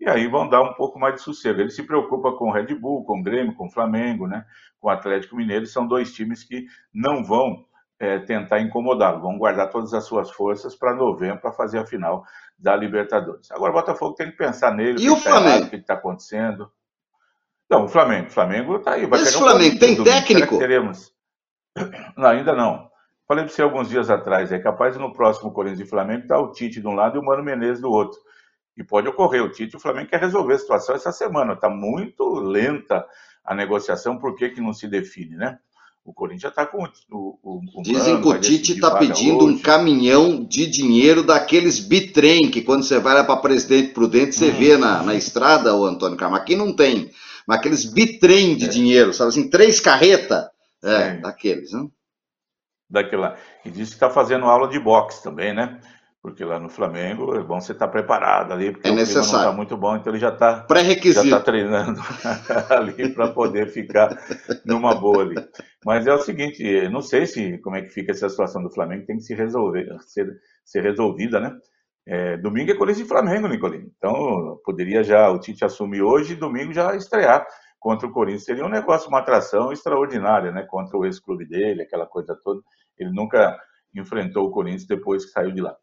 e 0.00 0.08
aí 0.08 0.26
vão 0.28 0.48
dar 0.48 0.62
um 0.62 0.74
pouco 0.74 0.98
mais 0.98 1.16
de 1.16 1.20
sossego. 1.20 1.60
Ele 1.60 1.70
se 1.70 1.82
preocupa 1.82 2.32
com 2.32 2.48
o 2.48 2.52
Red 2.52 2.74
Bull, 2.74 3.04
com 3.04 3.20
o 3.20 3.22
Grêmio, 3.22 3.54
com 3.54 3.66
o 3.66 3.70
Flamengo, 3.70 4.26
né? 4.26 4.44
com 4.80 4.88
o 4.88 4.90
Atlético 4.90 5.36
Mineiro, 5.36 5.64
são 5.64 5.86
dois 5.86 6.12
times 6.12 6.42
que 6.42 6.66
não 6.92 7.22
vão 7.24 7.64
é, 8.02 8.18
tentar 8.18 8.60
incomodá-lo. 8.60 9.20
Vão 9.20 9.38
guardar 9.38 9.70
todas 9.70 9.94
as 9.94 10.04
suas 10.04 10.28
forças 10.32 10.74
para 10.74 10.92
novembro 10.92 11.40
para 11.40 11.52
fazer 11.52 11.78
a 11.78 11.86
final 11.86 12.24
da 12.58 12.74
Libertadores. 12.74 13.48
Agora 13.52 13.70
o 13.70 13.74
Botafogo 13.74 14.16
tem 14.16 14.28
que 14.28 14.36
pensar 14.36 14.74
nele. 14.74 15.00
E 15.00 15.08
o, 15.08 15.16
Flamengo? 15.16 15.66
o 15.66 15.70
que 15.70 15.76
está 15.76 15.94
acontecendo? 15.94 16.68
Não, 17.70 17.84
o 17.84 17.88
Flamengo. 17.88 18.26
O 18.26 18.30
Flamengo 18.30 18.76
está 18.76 18.94
aí. 18.94 19.06
Vai 19.06 19.20
Esse 19.20 19.38
Flamengo 19.38 19.76
um 19.76 19.78
tem 19.78 20.02
técnico? 20.02 20.58
Teremos. 20.58 21.12
Não, 22.18 22.28
ainda 22.28 22.54
não. 22.54 22.90
Falei 23.26 23.44
para 23.44 23.54
você 23.54 23.62
alguns 23.62 23.88
dias 23.88 24.10
atrás, 24.10 24.50
é 24.50 24.58
capaz 24.58 24.96
no 24.96 25.12
próximo 25.12 25.52
Corinthians 25.52 25.86
e 25.86 25.88
Flamengo 25.88 26.22
estar 26.22 26.34
tá 26.34 26.40
o 26.40 26.50
Tite 26.50 26.80
de 26.80 26.86
um 26.88 26.92
lado 26.92 27.16
e 27.16 27.20
o 27.20 27.24
Mano 27.24 27.44
Menezes 27.44 27.80
do 27.80 27.88
outro. 27.88 28.18
E 28.76 28.82
pode 28.82 29.06
ocorrer, 29.06 29.44
o 29.44 29.48
Tite 29.48 29.74
e 29.74 29.76
o 29.76 29.80
Flamengo 29.80 30.10
quer 30.10 30.20
resolver 30.20 30.54
a 30.54 30.58
situação 30.58 30.96
essa 30.96 31.12
semana. 31.12 31.52
Está 31.52 31.70
muito 31.70 32.34
lenta 32.34 33.06
a 33.44 33.54
negociação, 33.54 34.18
por 34.18 34.34
que, 34.34 34.50
que 34.50 34.60
não 34.60 34.72
se 34.72 34.88
define, 34.88 35.36
né? 35.36 35.58
O 36.04 36.12
Corinthians 36.12 36.50
está 36.50 36.66
com 36.66 36.84
o, 37.12 37.38
o, 37.42 37.60
o 37.76 37.82
Dizem 37.82 38.20
que 38.20 38.26
o 38.26 38.38
Tite 38.38 38.72
está 38.72 38.96
pedindo 38.96 39.44
hoje. 39.44 39.54
um 39.54 39.58
caminhão 39.58 40.44
de 40.44 40.66
dinheiro 40.66 41.22
daqueles 41.22 41.78
bitrem, 41.78 42.50
que 42.50 42.60
quando 42.60 42.82
você 42.82 42.98
vai 42.98 43.14
lá 43.14 43.22
para 43.22 43.36
Presidente 43.36 43.92
Prudente, 43.92 44.34
você 44.34 44.50
hum. 44.50 44.54
vê 44.58 44.76
na, 44.76 45.02
na 45.02 45.14
estrada, 45.14 45.76
o 45.76 45.84
Antônio 45.84 46.16
Carmo. 46.16 46.34
Aqui 46.34 46.56
não 46.56 46.74
tem. 46.74 47.10
Mas 47.46 47.58
aqueles 47.58 47.84
bitrem 47.84 48.56
de 48.56 48.64
é. 48.64 48.68
dinheiro, 48.68 49.12
sabe 49.12 49.28
assim, 49.28 49.48
três 49.48 49.78
carretas. 49.78 50.46
É, 50.82 51.18
daqueles, 51.18 51.72
né? 51.72 51.86
Daquela. 52.90 53.36
E 53.64 53.70
disse 53.70 53.92
que 53.92 53.96
está 53.96 54.10
fazendo 54.10 54.46
aula 54.46 54.66
de 54.68 54.80
boxe 54.80 55.22
também, 55.22 55.54
né? 55.54 55.80
Porque 56.22 56.44
lá 56.44 56.60
no 56.60 56.68
Flamengo 56.68 57.34
é 57.34 57.42
bom 57.42 57.60
você 57.60 57.72
estar 57.72 57.86
tá 57.86 57.92
preparado 57.92 58.52
ali, 58.52 58.70
porque 58.70 58.88
é 58.88 58.92
o 58.92 58.94
necessário. 58.94 59.32
não 59.32 59.38
está 59.40 59.52
muito 59.52 59.76
bom, 59.76 59.96
então 59.96 60.12
ele 60.12 60.20
já 60.20 60.28
está 60.28 60.60
pré-requisito 60.60 61.26
já 61.26 61.38
está 61.38 61.40
treinando 61.40 62.00
ali 62.70 63.12
para 63.12 63.32
poder 63.32 63.66
ficar 63.66 64.16
numa 64.64 64.94
boa 64.94 65.22
ali. 65.22 65.34
Mas 65.84 66.06
é 66.06 66.14
o 66.14 66.20
seguinte, 66.20 66.88
não 66.90 67.00
sei 67.00 67.26
se 67.26 67.58
como 67.58 67.74
é 67.74 67.82
que 67.82 67.88
fica 67.88 68.12
essa 68.12 68.28
situação 68.28 68.62
do 68.62 68.70
Flamengo, 68.70 69.04
tem 69.04 69.16
que 69.16 69.24
se 69.24 69.34
resolver, 69.34 69.88
ser, 70.06 70.32
ser 70.64 70.84
resolvida, 70.84 71.40
né? 71.40 71.58
É, 72.06 72.36
domingo 72.36 72.70
é 72.70 72.74
Corinthians 72.74 73.06
e 73.06 73.08
Flamengo, 73.08 73.48
Nicolino. 73.48 73.90
Então 73.96 74.60
poderia 74.64 75.02
já 75.02 75.28
o 75.28 75.40
Tite 75.40 75.64
assumir 75.64 76.02
hoje 76.02 76.34
e 76.34 76.36
domingo 76.36 76.72
já 76.72 76.94
estrear 76.94 77.44
contra 77.80 78.06
o 78.06 78.12
Corinthians. 78.12 78.44
Seria 78.44 78.64
um 78.64 78.68
negócio, 78.68 79.08
uma 79.08 79.18
atração 79.18 79.72
extraordinária, 79.72 80.52
né? 80.52 80.64
Contra 80.68 80.96
o 80.96 81.04
ex-clube 81.04 81.46
dele, 81.46 81.82
aquela 81.82 82.06
coisa 82.06 82.38
toda. 82.44 82.60
Ele 82.96 83.10
nunca 83.10 83.58
enfrentou 83.94 84.46
o 84.46 84.50
Corinthians 84.50 84.86
depois 84.86 85.24
que 85.24 85.32
saiu 85.32 85.50
de 85.52 85.60
lá. 85.60 85.76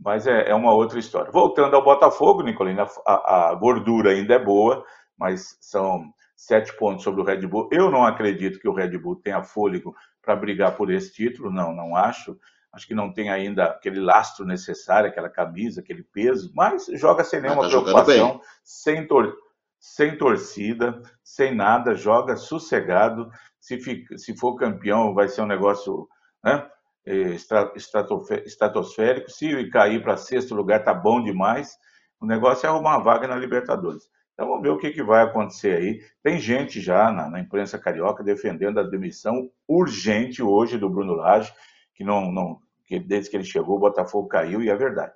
Mas 0.00 0.26
é, 0.26 0.50
é 0.50 0.54
uma 0.54 0.72
outra 0.72 0.98
história. 0.98 1.30
Voltando 1.30 1.76
ao 1.76 1.84
Botafogo, 1.84 2.42
Nicolina, 2.42 2.86
a, 3.06 3.50
a 3.50 3.54
gordura 3.54 4.10
ainda 4.10 4.34
é 4.34 4.38
boa, 4.38 4.84
mas 5.16 5.56
são 5.60 6.12
sete 6.36 6.76
pontos 6.76 7.04
sobre 7.04 7.20
o 7.20 7.24
Red 7.24 7.46
Bull. 7.46 7.68
Eu 7.72 7.90
não 7.90 8.04
acredito 8.04 8.58
que 8.58 8.68
o 8.68 8.74
Red 8.74 8.98
Bull 8.98 9.16
tenha 9.16 9.42
fôlego 9.42 9.94
para 10.20 10.36
brigar 10.36 10.76
por 10.76 10.90
esse 10.90 11.12
título, 11.12 11.50
não, 11.50 11.74
não 11.74 11.96
acho. 11.96 12.38
Acho 12.72 12.88
que 12.88 12.94
não 12.94 13.12
tem 13.12 13.30
ainda 13.30 13.66
aquele 13.66 14.00
lastro 14.00 14.44
necessário, 14.44 15.08
aquela 15.08 15.28
camisa, 15.28 15.80
aquele 15.80 16.02
peso, 16.02 16.50
mas 16.54 16.86
joga 16.94 17.22
sem 17.22 17.40
nenhuma 17.40 17.62
tá 17.62 17.68
preocupação, 17.68 18.40
sem, 18.64 19.06
tor 19.06 19.32
sem 19.78 20.18
torcida, 20.18 21.00
sem 21.22 21.54
nada, 21.54 21.94
joga 21.94 22.36
sossegado. 22.36 23.30
Se, 23.60 23.78
fica, 23.78 24.18
se 24.18 24.36
for 24.36 24.56
campeão, 24.56 25.14
vai 25.14 25.28
ser 25.28 25.42
um 25.42 25.46
negócio 25.46 26.08
né, 26.42 26.68
estratosférico. 27.06 29.30
Se 29.30 29.70
cair 29.70 30.02
para 30.02 30.16
sexto 30.16 30.54
lugar, 30.54 30.82
tá 30.82 30.94
bom 30.94 31.22
demais. 31.22 31.76
O 32.20 32.26
negócio 32.26 32.66
é 32.66 32.70
arrumar 32.70 32.96
uma 32.96 33.04
vaga 33.04 33.28
na 33.28 33.36
Libertadores. 33.36 34.02
Então 34.32 34.48
vamos 34.48 34.62
ver 34.62 34.70
o 34.70 34.78
que, 34.78 34.90
que 34.90 35.02
vai 35.02 35.22
acontecer 35.22 35.76
aí. 35.76 36.00
Tem 36.22 36.40
gente 36.40 36.80
já 36.80 37.12
na, 37.12 37.30
na, 37.30 37.40
imprensa 37.40 37.78
carioca 37.78 38.24
defendendo 38.24 38.80
a 38.80 38.82
demissão 38.82 39.48
urgente 39.68 40.42
hoje 40.42 40.76
do 40.76 40.90
Bruno 40.90 41.14
Lage, 41.14 41.52
que 41.94 42.02
não, 42.02 42.32
não 42.32 42.58
que 42.86 42.98
desde 42.98 43.30
que 43.30 43.36
ele 43.36 43.44
chegou 43.44 43.76
o 43.76 43.80
Botafogo 43.80 44.28
caiu 44.28 44.60
e 44.60 44.68
é 44.68 44.76
verdade. 44.76 45.12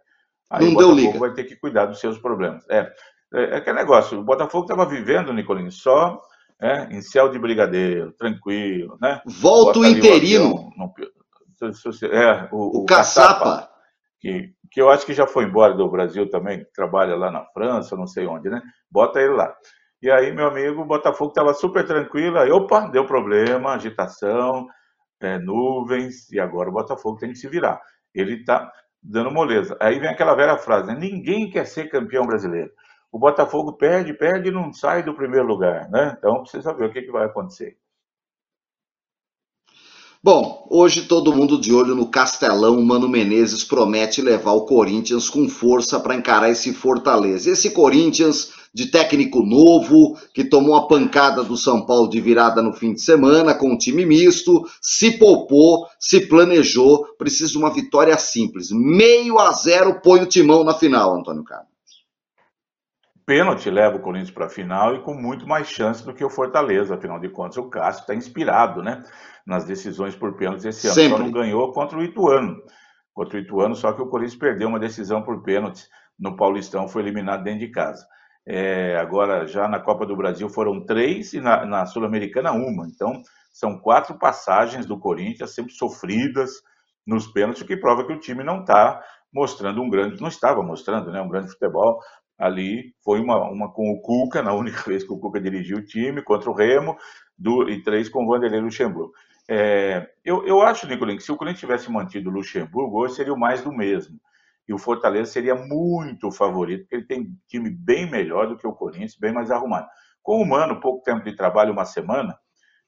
Aí 0.48 0.64
não 0.64 0.70
o 0.70 0.74
Botafogo 0.74 1.00
liga. 1.00 1.18
vai 1.18 1.32
ter 1.32 1.44
que 1.44 1.56
cuidar 1.56 1.86
dos 1.86 1.98
seus 1.98 2.18
problemas. 2.18 2.64
É, 2.70 2.92
é, 3.34 3.42
é 3.42 3.56
aquele 3.56 3.76
negócio. 3.76 4.20
O 4.20 4.24
Botafogo 4.24 4.64
estava 4.64 4.86
vivendo, 4.86 5.32
Nicolinho, 5.32 5.72
só 5.72 6.22
é, 6.60 6.84
em 6.94 7.02
céu 7.02 7.28
de 7.28 7.38
brigadeiro, 7.38 8.12
tranquilo, 8.12 8.96
né? 9.00 9.20
Volta 9.26 9.80
o 9.80 9.86
interino. 9.86 10.44
O, 10.44 10.58
avião, 10.58 10.72
não, 10.76 10.94
é, 11.62 12.48
o, 12.52 12.78
o, 12.78 12.82
o 12.82 12.86
caçapa. 12.86 13.44
caçapa 13.44 13.78
que, 14.20 14.52
que 14.70 14.80
eu 14.80 14.90
acho 14.90 15.06
que 15.06 15.14
já 15.14 15.26
foi 15.26 15.44
embora 15.44 15.74
do 15.74 15.88
Brasil 15.88 16.28
também, 16.28 16.66
trabalha 16.74 17.16
lá 17.16 17.30
na 17.30 17.44
França, 17.46 17.96
não 17.96 18.06
sei 18.06 18.26
onde, 18.26 18.48
né? 18.48 18.60
Bota 18.90 19.20
ele 19.20 19.34
lá. 19.34 19.54
E 20.02 20.10
aí, 20.10 20.32
meu 20.32 20.46
amigo, 20.46 20.82
o 20.82 20.86
Botafogo 20.86 21.30
estava 21.30 21.54
super 21.54 21.86
tranquilo, 21.86 22.38
aí, 22.38 22.50
opa, 22.50 22.88
deu 22.88 23.04
problema, 23.04 23.74
agitação, 23.74 24.66
é, 25.20 25.38
nuvens, 25.38 26.30
e 26.30 26.38
agora 26.38 26.68
o 26.68 26.72
Botafogo 26.72 27.18
tem 27.18 27.30
que 27.30 27.38
se 27.38 27.48
virar. 27.48 27.80
Ele 28.14 28.34
está 28.34 28.70
dando 29.02 29.30
moleza. 29.30 29.76
Aí 29.80 29.98
vem 29.98 30.08
aquela 30.08 30.34
velha 30.34 30.56
frase, 30.58 30.88
né? 30.88 30.98
ninguém 30.98 31.50
quer 31.50 31.66
ser 31.66 31.88
campeão 31.88 32.26
brasileiro. 32.26 32.70
O 33.10 33.18
Botafogo 33.18 33.72
perde, 33.72 34.12
perde 34.12 34.48
e 34.48 34.52
não 34.52 34.72
sai 34.72 35.02
do 35.02 35.14
primeiro 35.14 35.46
lugar, 35.46 35.88
né? 35.88 36.14
Então 36.18 36.42
precisa 36.42 36.74
ver 36.74 36.86
o 36.86 36.92
que, 36.92 37.02
que 37.02 37.10
vai 37.10 37.24
acontecer. 37.24 37.76
Bom, 40.20 40.66
hoje 40.68 41.02
todo 41.02 41.32
mundo 41.32 41.60
de 41.60 41.72
olho 41.72 41.94
no 41.94 42.10
Castelão. 42.10 42.82
Mano 42.82 43.08
Menezes 43.08 43.62
promete 43.62 44.20
levar 44.20 44.50
o 44.50 44.66
Corinthians 44.66 45.30
com 45.30 45.48
força 45.48 46.00
para 46.00 46.16
encarar 46.16 46.50
esse 46.50 46.72
Fortaleza. 46.72 47.52
Esse 47.52 47.70
Corinthians 47.70 48.52
de 48.74 48.86
técnico 48.86 49.44
novo, 49.44 50.18
que 50.34 50.42
tomou 50.42 50.74
a 50.74 50.88
pancada 50.88 51.44
do 51.44 51.56
São 51.56 51.86
Paulo 51.86 52.10
de 52.10 52.20
virada 52.20 52.60
no 52.60 52.72
fim 52.72 52.94
de 52.94 53.00
semana, 53.00 53.54
com 53.54 53.70
um 53.70 53.78
time 53.78 54.04
misto, 54.04 54.68
se 54.82 55.12
poupou, 55.12 55.86
se 56.00 56.26
planejou. 56.26 57.06
Precisa 57.16 57.52
de 57.52 57.58
uma 57.58 57.72
vitória 57.72 58.18
simples. 58.18 58.70
Meio 58.72 59.38
a 59.38 59.52
zero, 59.52 60.00
põe 60.00 60.20
o 60.20 60.26
timão 60.26 60.64
na 60.64 60.74
final, 60.74 61.14
Antônio 61.14 61.44
Carlos 61.44 61.78
pênalti 63.28 63.68
leva 63.68 63.96
o 63.96 64.00
Corinthians 64.00 64.30
para 64.30 64.46
a 64.46 64.48
final 64.48 64.96
e 64.96 65.02
com 65.02 65.12
muito 65.12 65.46
mais 65.46 65.68
chance 65.68 66.02
do 66.02 66.14
que 66.14 66.24
o 66.24 66.30
Fortaleza. 66.30 66.94
Afinal 66.94 67.20
de 67.20 67.28
contas, 67.28 67.58
o 67.58 67.68
Cássio 67.68 68.00
está 68.00 68.14
inspirado 68.14 68.82
né, 68.82 69.04
nas 69.48 69.64
decisões 69.64 70.14
por 70.14 70.36
pênaltis 70.36 70.66
esse 70.66 70.86
ano. 70.86 70.94
Sempre. 70.94 71.16
Só 71.16 71.24
não 71.24 71.30
ganhou 71.30 71.72
contra 71.72 71.96
o 71.96 72.04
Ituano. 72.04 72.62
Contra 73.14 73.38
o 73.38 73.40
Ituano, 73.40 73.74
só 73.74 73.94
que 73.94 74.02
o 74.02 74.06
Corinthians 74.06 74.38
perdeu 74.38 74.68
uma 74.68 74.78
decisão 74.78 75.22
por 75.22 75.42
pênaltis 75.42 75.88
no 76.20 76.36
Paulistão, 76.36 76.86
foi 76.86 77.00
eliminado 77.00 77.42
dentro 77.42 77.60
de 77.60 77.70
casa. 77.70 78.06
É, 78.46 78.96
agora, 78.98 79.46
já 79.46 79.66
na 79.66 79.80
Copa 79.80 80.04
do 80.04 80.16
Brasil 80.16 80.50
foram 80.50 80.84
três 80.84 81.32
e 81.32 81.40
na, 81.40 81.64
na 81.64 81.86
Sul-Americana 81.86 82.52
uma. 82.52 82.86
Então, 82.86 83.22
são 83.50 83.78
quatro 83.78 84.18
passagens 84.18 84.84
do 84.84 84.98
Corinthians, 84.98 85.54
sempre 85.54 85.72
sofridas 85.72 86.50
nos 87.06 87.26
pênaltis, 87.26 87.62
o 87.62 87.66
que 87.66 87.76
prova 87.76 88.06
que 88.06 88.12
o 88.12 88.20
time 88.20 88.44
não 88.44 88.60
está 88.60 89.02
mostrando 89.32 89.80
um 89.80 89.88
grande, 89.88 90.20
não 90.20 90.28
estava 90.28 90.62
mostrando 90.62 91.10
né, 91.10 91.22
um 91.22 91.28
grande 91.28 91.50
futebol, 91.50 91.98
ali 92.38 92.94
foi 93.02 93.20
uma, 93.20 93.50
uma 93.50 93.72
com 93.72 93.90
o 93.90 94.00
Cuca, 94.02 94.42
na 94.42 94.52
única 94.52 94.82
vez 94.88 95.04
que 95.04 95.12
o 95.12 95.18
Cuca 95.18 95.40
dirigiu 95.40 95.78
o 95.78 95.84
time, 95.84 96.22
contra 96.22 96.50
o 96.50 96.54
Remo, 96.54 96.96
do, 97.36 97.68
e 97.68 97.82
três 97.82 98.10
com 98.10 98.24
o 98.24 98.28
Vanderlei 98.28 98.60
Luxemburgo. 98.60 99.12
É, 99.48 100.06
eu, 100.22 100.46
eu 100.46 100.60
acho, 100.60 100.86
Nicolino, 100.86 101.18
que 101.18 101.24
se 101.24 101.32
o 101.32 101.36
Corinthians 101.36 101.60
tivesse 101.60 101.90
mantido 101.90 102.28
o 102.28 102.32
Luxemburgo, 102.32 102.98
hoje 102.98 103.14
seria 103.14 103.32
o 103.32 103.38
mais 103.38 103.62
do 103.62 103.72
mesmo. 103.72 104.20
E 104.68 104.74
o 104.74 104.78
Fortaleza 104.78 105.32
seria 105.32 105.54
muito 105.54 106.30
favorito, 106.30 106.82
porque 106.82 106.96
ele 106.96 107.06
tem 107.06 107.20
um 107.22 107.36
time 107.46 107.70
bem 107.70 108.10
melhor 108.10 108.46
do 108.46 108.56
que 108.56 108.66
o 108.66 108.74
Corinthians, 108.74 109.16
bem 109.16 109.32
mais 109.32 109.50
arrumado. 109.50 109.88
Com 110.22 110.42
o 110.42 110.46
Mano, 110.46 110.78
pouco 110.78 111.02
tempo 111.02 111.24
de 111.24 111.34
trabalho, 111.34 111.72
uma 111.72 111.86
semana, 111.86 112.38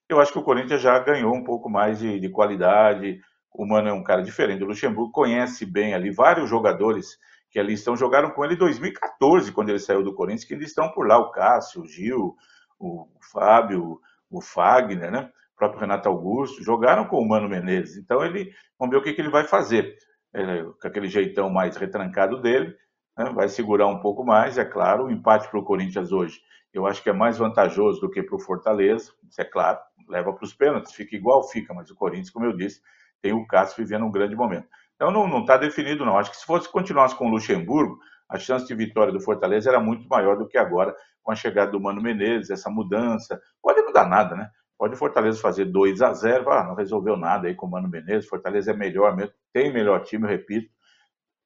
eu 0.07 0.21
acho 0.21 0.33
que 0.33 0.39
o 0.39 0.43
Corinthians 0.43 0.83
já 0.83 0.99
ganhou 0.99 1.35
um 1.35 1.43
pouco 1.43 1.71
mais 1.71 1.99
de, 1.99 2.21
de 2.21 2.29
qualidade. 2.29 3.19
O 3.55 3.65
Mano 3.67 3.89
é 3.89 3.93
um 3.93 4.05
cara 4.05 4.23
diferente. 4.23 4.63
O 4.63 4.67
Luxemburgo 4.67 5.11
conhece 5.11 5.65
bem 5.65 5.95
ali 5.95 6.11
vários 6.11 6.51
jogadores 6.51 7.17
que 7.51 7.59
ali 7.59 7.73
estão, 7.73 7.97
jogaram 7.97 8.31
com 8.31 8.45
ele 8.45 8.55
em 8.55 8.59
2014, 8.59 9.51
quando 9.53 9.71
ele 9.71 9.79
saiu 9.79 10.05
do 10.05 10.15
Corinthians, 10.15 10.45
que 10.45 10.53
ainda 10.53 10.67
estão 10.67 10.91
por 10.93 11.07
lá, 11.07 11.19
o 11.19 11.31
Cássio, 11.31 11.83
o 11.83 11.87
Gil, 11.87 12.37
o 12.79 13.09
Fábio, 13.33 14.01
o 14.31 14.41
Fagner, 14.41 15.11
né? 15.11 15.31
Próprio 15.61 15.83
Renato 15.83 16.09
Augusto, 16.09 16.65
jogaram 16.65 17.05
com 17.05 17.19
o 17.19 17.29
Mano 17.29 17.49
Menezes. 17.49 17.99
Então, 17.99 18.25
ele, 18.25 18.51
vamos 18.79 18.95
ver 18.95 18.99
o 18.99 19.03
que, 19.03 19.13
que 19.13 19.21
ele 19.21 19.31
vai 19.31 19.45
fazer. 19.45 19.95
É, 20.33 20.63
com 20.63 20.89
aquele 20.89 21.09
jeitão 21.09 21.51
mais 21.51 21.77
retrancado 21.77 22.41
dele, 22.41 22.75
né? 23.19 23.31
vai 23.35 23.49
segurar 23.49 23.89
um 23.89 24.01
pouco 24.01 24.25
mais, 24.25 24.57
é 24.57 24.65
claro. 24.65 25.05
O 25.05 25.11
empate 25.11 25.51
para 25.51 25.59
o 25.59 25.65
Corinthians 25.65 26.13
hoje, 26.13 26.41
eu 26.73 26.87
acho 26.87 27.03
que 27.03 27.11
é 27.11 27.13
mais 27.13 27.37
vantajoso 27.37 28.01
do 28.01 28.11
que 28.11 28.23
para 28.23 28.37
o 28.37 28.41
Fortaleza, 28.41 29.13
isso 29.29 29.41
é 29.41 29.45
claro, 29.45 29.79
leva 30.09 30.33
para 30.33 30.45
os 30.45 30.55
pênaltis, 30.55 30.93
fica 30.93 31.17
igual, 31.17 31.49
fica, 31.49 31.75
mas 31.75 31.91
o 31.91 31.97
Corinthians, 31.97 32.31
como 32.31 32.47
eu 32.47 32.57
disse, 32.57 32.81
tem 33.21 33.33
o 33.33 33.45
Cássio 33.47 33.85
vivendo 33.85 34.07
um 34.07 34.11
grande 34.11 34.37
momento. 34.37 34.69
Então 34.95 35.11
não 35.11 35.41
está 35.41 35.57
definido, 35.57 36.05
não. 36.05 36.17
Acho 36.17 36.31
que 36.31 36.37
se 36.37 36.47
fosse 36.47 36.71
continuasse 36.71 37.15
com 37.17 37.27
o 37.27 37.31
Luxemburgo, 37.31 37.99
a 38.29 38.39
chance 38.39 38.67
de 38.67 38.75
vitória 38.75 39.13
do 39.13 39.21
Fortaleza 39.21 39.69
era 39.69 39.81
muito 39.81 40.09
maior 40.09 40.39
do 40.39 40.47
que 40.47 40.57
agora, 40.57 40.95
com 41.23 41.33
a 41.33 41.35
chegada 41.35 41.73
do 41.73 41.81
Mano 41.81 42.01
Menezes, 42.01 42.51
essa 42.51 42.71
mudança. 42.71 43.41
Pode 43.61 43.83
não 43.83 43.93
dar 43.93 44.09
nada, 44.09 44.37
né? 44.37 44.49
Pode 44.81 44.95
o 44.95 44.97
Fortaleza 44.97 45.39
fazer 45.39 45.67
2 45.67 46.01
a 46.01 46.15
0 46.15 46.51
ah, 46.51 46.65
não 46.65 46.75
resolveu 46.75 47.15
nada 47.15 47.47
aí 47.49 47.55
com 47.55 47.67
o 47.67 47.71
Mano 47.71 47.87
Menezes, 47.87 48.27
Fortaleza 48.27 48.71
é 48.71 48.75
melhor 48.75 49.15
mesmo, 49.15 49.35
tem 49.53 49.71
melhor 49.71 50.01
time, 50.01 50.25
eu 50.25 50.31
repito. 50.31 50.71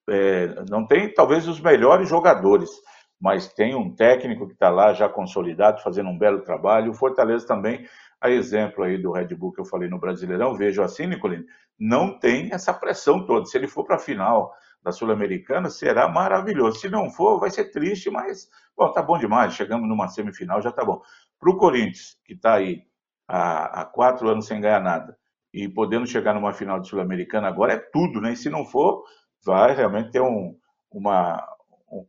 É, 0.08 0.62
não 0.70 0.86
tem 0.86 1.12
talvez 1.12 1.48
os 1.48 1.60
melhores 1.60 2.08
jogadores, 2.08 2.70
mas 3.20 3.52
tem 3.52 3.74
um 3.74 3.92
técnico 3.92 4.46
que 4.46 4.52
está 4.52 4.70
lá 4.70 4.92
já 4.92 5.08
consolidado, 5.08 5.82
fazendo 5.82 6.10
um 6.10 6.16
belo 6.16 6.42
trabalho. 6.42 6.92
O 6.92 6.94
Fortaleza 6.94 7.44
também, 7.44 7.84
a 8.20 8.30
exemplo 8.30 8.84
aí 8.84 9.02
do 9.02 9.10
Red 9.10 9.34
Bull 9.34 9.52
que 9.52 9.60
eu 9.60 9.64
falei 9.64 9.88
no 9.88 9.98
Brasileirão, 9.98 10.54
vejo 10.54 10.80
assim, 10.80 11.08
Nicolino, 11.08 11.44
não 11.76 12.16
tem 12.16 12.50
essa 12.52 12.72
pressão 12.72 13.26
toda. 13.26 13.46
Se 13.46 13.58
ele 13.58 13.66
for 13.66 13.84
para 13.84 13.96
a 13.96 13.98
final 13.98 14.54
da 14.80 14.92
Sul-Americana, 14.92 15.70
será 15.70 16.06
maravilhoso. 16.08 16.78
Se 16.78 16.88
não 16.88 17.10
for, 17.10 17.40
vai 17.40 17.50
ser 17.50 17.72
triste, 17.72 18.08
mas, 18.10 18.48
bom, 18.76 18.92
tá 18.92 19.02
bom 19.02 19.18
demais. 19.18 19.54
Chegamos 19.54 19.88
numa 19.88 20.06
semifinal, 20.06 20.62
já 20.62 20.70
tá 20.70 20.84
bom. 20.84 21.02
Para 21.40 21.50
o 21.50 21.56
Corinthians, 21.56 22.16
que 22.24 22.34
está 22.34 22.54
aí 22.54 22.84
há, 23.28 23.80
há, 23.80 23.84
quatro 23.84 24.28
anos 24.28 24.46
sem 24.46 24.60
ganhar 24.60 24.80
nada, 24.80 25.16
e 25.52 25.68
podendo 25.68 26.06
chegar 26.06 26.34
numa 26.34 26.52
final 26.52 26.80
de 26.80 26.88
Sul-Americana 26.88 27.48
agora, 27.48 27.74
é 27.74 27.78
tudo, 27.78 28.20
né? 28.20 28.32
E 28.32 28.36
se 28.36 28.50
não 28.50 28.64
for, 28.64 29.04
vai 29.44 29.74
realmente 29.74 30.10
ter 30.10 30.20
um, 30.20 30.56
uma, 30.90 31.44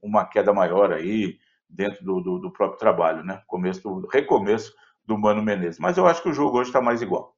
uma 0.02 0.26
queda 0.26 0.54
maior 0.54 0.92
aí 0.92 1.38
dentro 1.70 2.04
do, 2.04 2.22
do, 2.22 2.40
do 2.40 2.52
próprio 2.52 2.80
trabalho, 2.80 3.24
né? 3.24 3.42
Começo 3.48 3.82
do, 3.82 4.08
recomeço 4.08 4.74
do 5.06 5.18
Mano 5.18 5.44
Menezes. 5.44 5.80
Mas 5.80 5.98
eu 5.98 6.08
acho 6.08 6.22
que 6.22 6.30
o 6.30 6.34
jogo 6.34 6.58
hoje 6.58 6.70
está 6.70 6.82
mais 6.82 7.02
igual. 7.02 7.36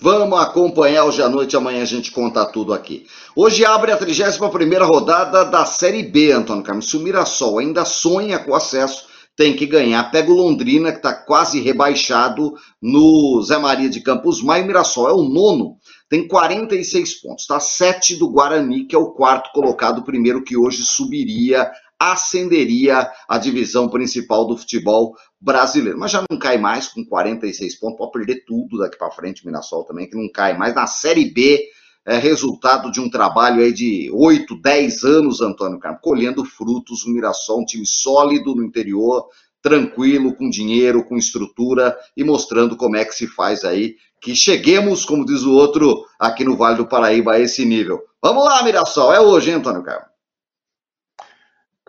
Vamos 0.00 0.40
acompanhar 0.40 1.04
hoje 1.04 1.20
à 1.20 1.28
noite, 1.28 1.56
amanhã 1.56 1.82
a 1.82 1.86
gente 1.86 2.12
conta 2.12 2.50
tudo 2.50 2.72
aqui. 2.72 3.06
Hoje 3.36 3.66
abre 3.66 3.92
a 3.92 3.98
31ª 3.98 4.86
rodada 4.86 5.44
da 5.44 5.66
Série 5.66 6.02
B, 6.02 6.30
Antônio 6.32 6.62
Carlos. 6.62 6.88
Se 6.88 6.96
o 6.96 7.00
Mirassol 7.00 7.58
ainda 7.58 7.84
sonha 7.84 8.38
com 8.38 8.54
acesso, 8.54 9.08
tem 9.36 9.56
que 9.56 9.66
ganhar. 9.66 10.10
Pega 10.10 10.30
o 10.30 10.34
Londrina, 10.34 10.90
que 10.92 10.98
está 10.98 11.14
quase 11.14 11.60
rebaixado 11.60 12.52
no 12.80 13.42
Zé 13.42 13.58
Maria 13.58 13.88
de 13.88 14.00
Campos 14.00 14.42
Maio. 14.42 14.66
Mirassol 14.66 15.08
é 15.08 15.12
o 15.12 15.22
nono, 15.22 15.76
tem 16.08 16.26
46 16.28 17.20
pontos. 17.22 17.42
Está 17.42 17.58
sete 17.58 18.16
do 18.16 18.30
Guarani, 18.30 18.86
que 18.86 18.94
é 18.94 18.98
o 18.98 19.12
quarto 19.12 19.50
colocado, 19.52 20.04
primeiro 20.04 20.44
que 20.44 20.56
hoje 20.56 20.82
subiria 20.82 21.70
ascenderia 22.00 23.10
a 23.28 23.36
divisão 23.36 23.86
principal 23.86 24.46
do 24.46 24.56
futebol 24.56 25.14
brasileiro. 25.38 25.98
Mas 25.98 26.10
já 26.10 26.24
não 26.30 26.38
cai 26.38 26.56
mais 26.56 26.88
com 26.88 27.04
46 27.04 27.78
pontos, 27.78 27.98
pode 27.98 28.12
perder 28.12 28.44
tudo 28.46 28.78
daqui 28.78 28.96
para 28.96 29.10
frente, 29.10 29.44
Mirassol 29.44 29.84
também, 29.84 30.08
que 30.08 30.16
não 30.16 30.30
cai 30.32 30.56
mais. 30.56 30.74
Na 30.74 30.86
Série 30.86 31.26
B, 31.26 31.62
é 32.06 32.16
resultado 32.16 32.90
de 32.90 33.00
um 33.00 33.10
trabalho 33.10 33.62
aí 33.62 33.72
de 33.72 34.10
8, 34.12 34.60
10 34.60 35.04
anos, 35.04 35.40
Antônio 35.40 35.78
Carlos, 35.78 36.00
colhendo 36.02 36.44
frutos. 36.44 37.04
O 37.04 37.10
Mirassol, 37.10 37.60
um 37.60 37.64
time 37.64 37.86
sólido 37.86 38.54
no 38.54 38.64
interior, 38.64 39.26
tranquilo, 39.62 40.34
com 40.34 40.48
dinheiro, 40.48 41.04
com 41.04 41.16
estrutura 41.16 41.96
e 42.16 42.24
mostrando 42.24 42.76
como 42.76 42.96
é 42.96 43.04
que 43.04 43.14
se 43.14 43.26
faz 43.26 43.64
aí. 43.64 43.96
Que 44.20 44.34
cheguemos, 44.34 45.04
como 45.04 45.24
diz 45.24 45.42
o 45.42 45.52
outro, 45.52 46.04
aqui 46.18 46.44
no 46.44 46.56
Vale 46.56 46.76
do 46.76 46.86
Paraíba, 46.86 47.32
a 47.32 47.40
esse 47.40 47.64
nível. 47.64 48.00
Vamos 48.22 48.44
lá, 48.44 48.62
Mirassol, 48.62 49.12
é 49.12 49.20
hoje, 49.20 49.50
hein, 49.50 49.56
Antônio 49.56 49.82
Carlos? 49.82 50.09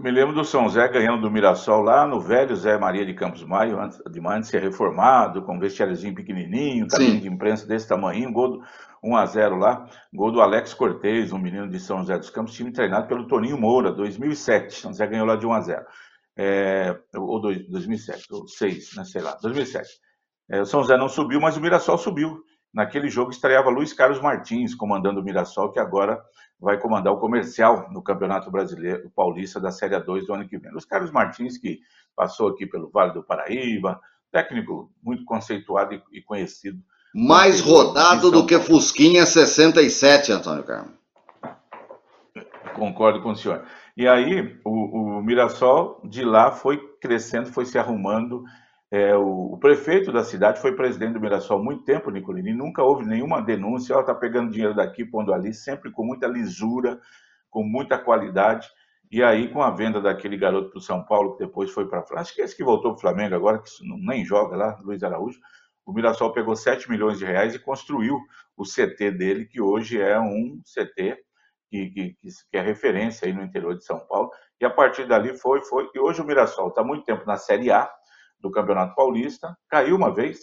Me 0.02 0.12
lembro 0.12 0.34
do 0.34 0.44
São 0.44 0.68
Zé 0.70 0.88
ganhando 0.88 1.22
do 1.22 1.32
Mirassol 1.32 1.82
lá 1.82 2.08
no 2.08 2.20
velho 2.20 2.56
Zé 2.56 2.78
Maria 2.78 3.06
de 3.06 3.14
Campos 3.14 3.44
Maio, 3.44 3.80
antes 3.80 4.00
de, 4.10 4.20
antes 4.20 4.50
de 4.50 4.52
ser 4.52 4.62
reformado, 4.62 5.44
com 5.44 5.56
um 5.56 5.60
vestiáriozinho 5.60 6.16
pequenininho, 6.16 6.88
cabine 6.88 7.20
de 7.20 7.28
imprensa 7.28 7.68
desse 7.68 7.88
tamanho, 7.88 8.32
gol 8.32 8.58
do 8.58 8.64
1 9.04 9.16
a 9.16 9.26
0 9.26 9.56
lá, 9.58 9.86
gol 10.14 10.32
do 10.32 10.42
Alex 10.42 10.74
Cortez, 10.74 11.32
um 11.32 11.40
menino 11.40 11.70
de 11.70 11.80
São 11.80 12.00
José 12.00 12.18
dos 12.18 12.30
Campos, 12.30 12.54
time 12.54 12.72
treinado 12.72 13.08
pelo 13.08 13.28
Toninho 13.28 13.58
Moura, 13.60 13.92
2007. 13.92 14.76
São 14.76 14.94
Zé 14.94 15.08
ganhou 15.08 15.26
lá 15.26 15.36
de 15.36 15.46
1 15.46 15.54
a 15.54 15.62
0. 15.62 15.86
é, 16.38 16.98
ou 17.16 17.40
2007, 17.42 18.26
ou 18.32 18.48
6, 18.48 18.96
né, 18.96 19.04
sei 19.04 19.22
lá, 19.22 19.38
2007. 19.42 19.90
É, 20.50 20.62
o 20.62 20.66
São 20.66 20.82
José 20.82 20.98
não 20.98 21.10
subiu, 21.10 21.40
mas 21.40 21.58
o 21.58 21.62
Mirassol 21.62 21.98
subiu. 21.98 22.44
Naquele 22.74 23.10
jogo 23.10 23.32
estreava 23.32 23.70
Luiz 23.70 23.92
Carlos 23.92 24.22
Martins 24.22 24.74
comandando 24.74 25.20
o 25.20 25.24
Mirassol, 25.24 25.72
que 25.72 25.80
agora 25.80 26.22
vai 26.60 26.78
comandar 26.80 27.12
o 27.12 27.20
comercial 27.20 27.90
no 27.92 28.02
Campeonato 28.02 28.50
Brasileiro 28.50 29.12
Paulista 29.16 29.60
da 29.60 29.72
Série 29.72 30.00
2 30.00 30.28
do 30.28 30.34
ano 30.34 30.48
que 30.48 30.58
vem. 30.58 30.72
Luiz 30.72 30.86
Carlos 30.86 31.12
Martins, 31.12 31.58
que 31.58 31.80
passou 32.16 32.50
aqui 32.50 32.66
pelo 32.66 32.90
Vale 32.90 33.14
do 33.14 33.24
Paraíba, 33.24 34.00
técnico 34.32 34.92
muito 35.04 35.26
conceituado 35.26 36.02
e 36.12 36.22
conhecido. 36.22 36.80
Mais 37.14 37.60
rodado 37.60 38.32
do 38.32 38.46
que 38.46 38.58
Fusquinha 38.58 39.26
67, 39.26 40.32
Antônio 40.32 40.64
Carmo. 40.64 40.94
Concordo 42.74 43.22
com 43.22 43.32
o 43.32 43.36
senhor. 43.36 43.66
E 43.98 44.08
aí, 44.08 44.58
o, 44.64 45.18
o 45.18 45.22
Mirassol 45.22 46.00
de 46.06 46.24
lá 46.24 46.52
foi 46.52 46.78
crescendo, 47.02 47.52
foi 47.52 47.66
se 47.66 47.78
arrumando 47.78 48.46
é, 48.92 49.16
o, 49.16 49.54
o, 49.54 49.58
prefeito 49.58 50.12
da 50.12 50.22
cidade 50.22 50.60
foi 50.60 50.76
presidente 50.76 51.14
do 51.14 51.22
Mirassol 51.22 51.60
há 51.60 51.64
muito 51.64 51.86
tempo, 51.86 52.12
Nicolini, 52.12 52.50
e 52.50 52.54
nunca 52.54 52.84
houve 52.84 53.06
nenhuma 53.06 53.42
denúncia. 53.42 53.94
Ela 53.94 54.02
está 54.02 54.14
pegando 54.14 54.52
dinheiro 54.52 54.76
daqui, 54.76 55.06
pondo 55.06 55.34
ali, 55.34 55.54
sempre 55.54 55.90
com 55.92 56.04
muita 56.04 56.28
lisura, 56.28 57.00
com 57.50 57.64
muita 57.64 57.98
qualidade. 57.98 58.70
E 59.10 59.24
aí, 59.24 59.48
com 59.48 59.62
a 59.62 59.72
venda 59.72 60.02
daquele 60.02 60.36
garoto 60.36 60.72
para 60.72 60.80
o 60.80 60.82
São 60.82 61.06
Paulo, 61.06 61.38
que 61.38 61.46
depois 61.46 61.72
foi 61.72 61.88
para 61.88 62.00
a 62.00 62.04
França, 62.04 62.22
acho 62.22 62.36
que 62.36 62.42
esse 62.42 62.56
que 62.56 62.64
voltou 62.64 62.92
para 62.92 62.98
o 62.98 63.02
Flamengo 63.02 63.36
agora, 63.36 63.60
que 63.60 63.70
nem 63.82 64.26
joga 64.26 64.58
lá, 64.58 64.78
Luiz 64.82 65.02
Araújo, 65.04 65.40
o 65.86 65.94
Mirassol 65.94 66.34
pegou 66.34 66.56
7 66.56 66.90
milhões 66.90 67.18
de 67.18 67.26
reais 67.26 67.56
e 67.56 67.60
construiu 67.60 68.20
o 68.58 68.64
CT 68.64 69.12
dele, 69.12 69.46
que 69.46 69.62
hoje 69.62 70.02
é 70.02 70.20
um 70.20 70.62
CT 70.64 71.18
que, 71.70 71.90
que, 71.90 72.18
que 72.52 72.58
é 72.58 72.62
referência 72.62 73.26
aí 73.26 73.34
no 73.34 73.42
interior 73.42 73.76
de 73.76 73.86
São 73.86 74.00
Paulo. 74.00 74.30
E 74.60 74.66
a 74.66 74.70
partir 74.70 75.08
dali 75.08 75.34
foi, 75.38 75.64
foi. 75.64 75.90
E 75.96 76.00
hoje 76.00 76.22
o 76.22 76.26
Mirassol 76.26 76.68
está 76.68 76.84
muito 76.84 77.06
tempo 77.06 77.26
na 77.26 77.38
Série 77.38 77.72
A, 77.72 77.90
do 78.42 78.52
Campeonato 78.52 78.96
Paulista, 78.96 79.56
caiu 79.70 79.96
uma 79.96 80.14
vez, 80.14 80.40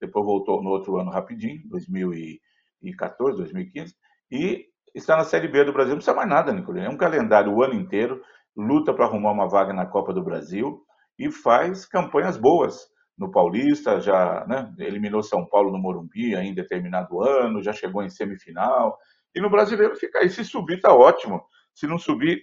depois 0.00 0.24
voltou 0.24 0.62
no 0.62 0.70
outro 0.70 0.96
ano 0.96 1.10
rapidinho, 1.10 1.62
2014, 1.68 3.36
2015, 3.36 3.94
e 4.30 4.66
está 4.94 5.16
na 5.16 5.24
Série 5.24 5.48
B 5.48 5.64
do 5.64 5.72
Brasil. 5.72 5.90
Não 5.90 5.98
precisa 5.98 6.16
mais 6.16 6.28
nada, 6.28 6.52
Nicolino. 6.52 6.86
É 6.86 6.90
um 6.90 6.96
calendário 6.96 7.52
o 7.52 7.62
ano 7.62 7.74
inteiro, 7.74 8.22
luta 8.56 8.92
para 8.92 9.04
arrumar 9.04 9.32
uma 9.32 9.48
vaga 9.48 9.72
na 9.72 9.86
Copa 9.86 10.12
do 10.12 10.22
Brasil 10.22 10.82
e 11.18 11.30
faz 11.30 11.86
campanhas 11.86 12.36
boas 12.36 12.90
no 13.16 13.30
Paulista, 13.30 14.00
já 14.00 14.44
né, 14.46 14.74
eliminou 14.78 15.22
São 15.22 15.46
Paulo 15.46 15.70
no 15.70 15.78
Morumbi 15.78 16.34
em 16.34 16.54
determinado 16.54 17.22
ano, 17.22 17.62
já 17.62 17.72
chegou 17.72 18.02
em 18.02 18.10
semifinal. 18.10 18.98
E 19.34 19.40
no 19.40 19.50
brasileiro 19.50 19.94
fica 19.96 20.18
aí. 20.18 20.28
Se 20.28 20.44
subir, 20.44 20.80
tá 20.80 20.92
ótimo. 20.94 21.42
Se 21.74 21.86
não 21.86 21.98
subir, 21.98 22.42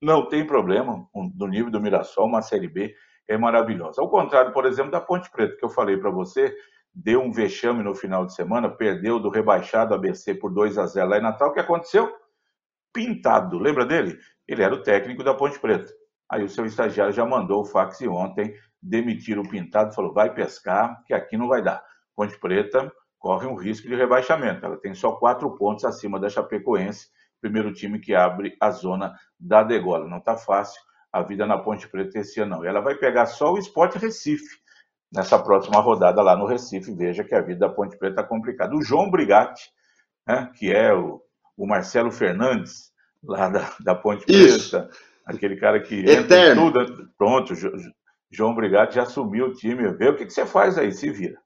não 0.00 0.28
tem 0.28 0.46
problema. 0.46 1.06
Do 1.34 1.46
nível 1.46 1.70
do 1.70 1.80
Mirassol, 1.80 2.26
uma 2.26 2.42
Série 2.42 2.68
B 2.68 2.94
é 3.28 3.36
maravilhosa. 3.38 4.00
Ao 4.00 4.08
contrário, 4.08 4.52
por 4.52 4.66
exemplo, 4.66 4.90
da 4.90 5.00
Ponte 5.00 5.30
Preta, 5.30 5.56
que 5.56 5.64
eu 5.64 5.70
falei 5.70 5.96
para 5.96 6.10
você, 6.10 6.54
deu 6.94 7.20
um 7.20 7.30
vexame 7.30 7.82
no 7.82 7.94
final 7.94 8.26
de 8.26 8.34
semana, 8.34 8.68
perdeu 8.68 9.18
do 9.18 9.28
rebaixado 9.28 9.94
ABC 9.94 10.34
por 10.34 10.52
2 10.52 10.78
a 10.78 10.86
0 10.86 11.08
lá 11.08 11.18
em 11.18 11.22
Natal. 11.22 11.50
O 11.50 11.52
que 11.52 11.60
aconteceu? 11.60 12.12
Pintado. 12.92 13.58
Lembra 13.58 13.86
dele? 13.86 14.18
Ele 14.48 14.62
era 14.62 14.74
o 14.74 14.82
técnico 14.82 15.22
da 15.22 15.34
Ponte 15.34 15.58
Preta. 15.60 15.92
Aí 16.30 16.44
o 16.44 16.48
seu 16.48 16.64
estagiário 16.64 17.12
já 17.12 17.24
mandou 17.24 17.62
o 17.62 17.64
fax 17.64 18.00
ontem 18.02 18.54
demitir 18.82 19.38
o 19.38 19.48
Pintado, 19.48 19.94
falou: 19.94 20.12
vai 20.12 20.32
pescar, 20.32 21.02
que 21.04 21.14
aqui 21.14 21.36
não 21.36 21.48
vai 21.48 21.62
dar. 21.62 21.82
Ponte 22.16 22.38
Preta 22.38 22.92
corre 23.18 23.46
um 23.46 23.54
risco 23.54 23.86
de 23.86 23.94
rebaixamento. 23.94 24.64
Ela 24.64 24.76
tem 24.78 24.94
só 24.94 25.12
quatro 25.12 25.54
pontos 25.56 25.84
acima 25.84 26.18
da 26.18 26.28
Chapecoense, 26.28 27.08
primeiro 27.40 27.72
time 27.72 27.98
que 27.98 28.14
abre 28.14 28.56
a 28.60 28.70
zona 28.70 29.14
da 29.38 29.62
degola. 29.62 30.08
Não 30.08 30.18
está 30.18 30.36
fácil 30.36 30.80
a 31.12 31.22
vida 31.22 31.46
na 31.46 31.58
Ponte 31.58 31.88
Preta 31.88 32.18
esse 32.18 32.40
ano, 32.40 32.56
não. 32.56 32.64
E 32.64 32.68
ela 32.68 32.80
vai 32.80 32.94
pegar 32.94 33.26
só 33.26 33.52
o 33.52 33.58
Sport 33.58 33.96
Recife 33.96 34.58
nessa 35.12 35.38
próxima 35.38 35.80
rodada 35.80 36.22
lá 36.22 36.36
no 36.36 36.46
Recife. 36.46 36.94
Veja 36.94 37.24
que 37.24 37.34
a 37.34 37.40
vida 37.40 37.60
da 37.60 37.68
Ponte 37.68 37.96
Preta 37.96 38.20
está 38.20 38.22
complicada. 38.22 38.74
O 38.74 38.82
João 38.82 39.10
Brigatti, 39.10 39.70
né, 40.26 40.50
que 40.54 40.72
é 40.72 40.94
o, 40.94 41.20
o 41.56 41.66
Marcelo 41.66 42.12
Fernandes, 42.12 42.92
lá 43.22 43.48
da, 43.48 43.74
da 43.80 43.94
Ponte 43.94 44.24
Isso. 44.28 44.70
Preta, 44.70 44.90
aquele 45.24 45.56
cara 45.56 45.80
que 45.80 46.04
Eterno. 46.04 46.68
entra 46.68 46.86
tudo. 46.86 47.10
Pronto, 47.18 47.54
João 48.30 48.54
Brigatti 48.54 48.94
já 48.94 49.02
assumiu 49.02 49.46
o 49.46 49.52
time. 49.52 49.92
Vê 49.94 50.08
o 50.08 50.16
que, 50.16 50.26
que 50.26 50.32
você 50.32 50.46
faz 50.46 50.78
aí, 50.78 50.92
se 50.92 51.10
vira. 51.10 51.40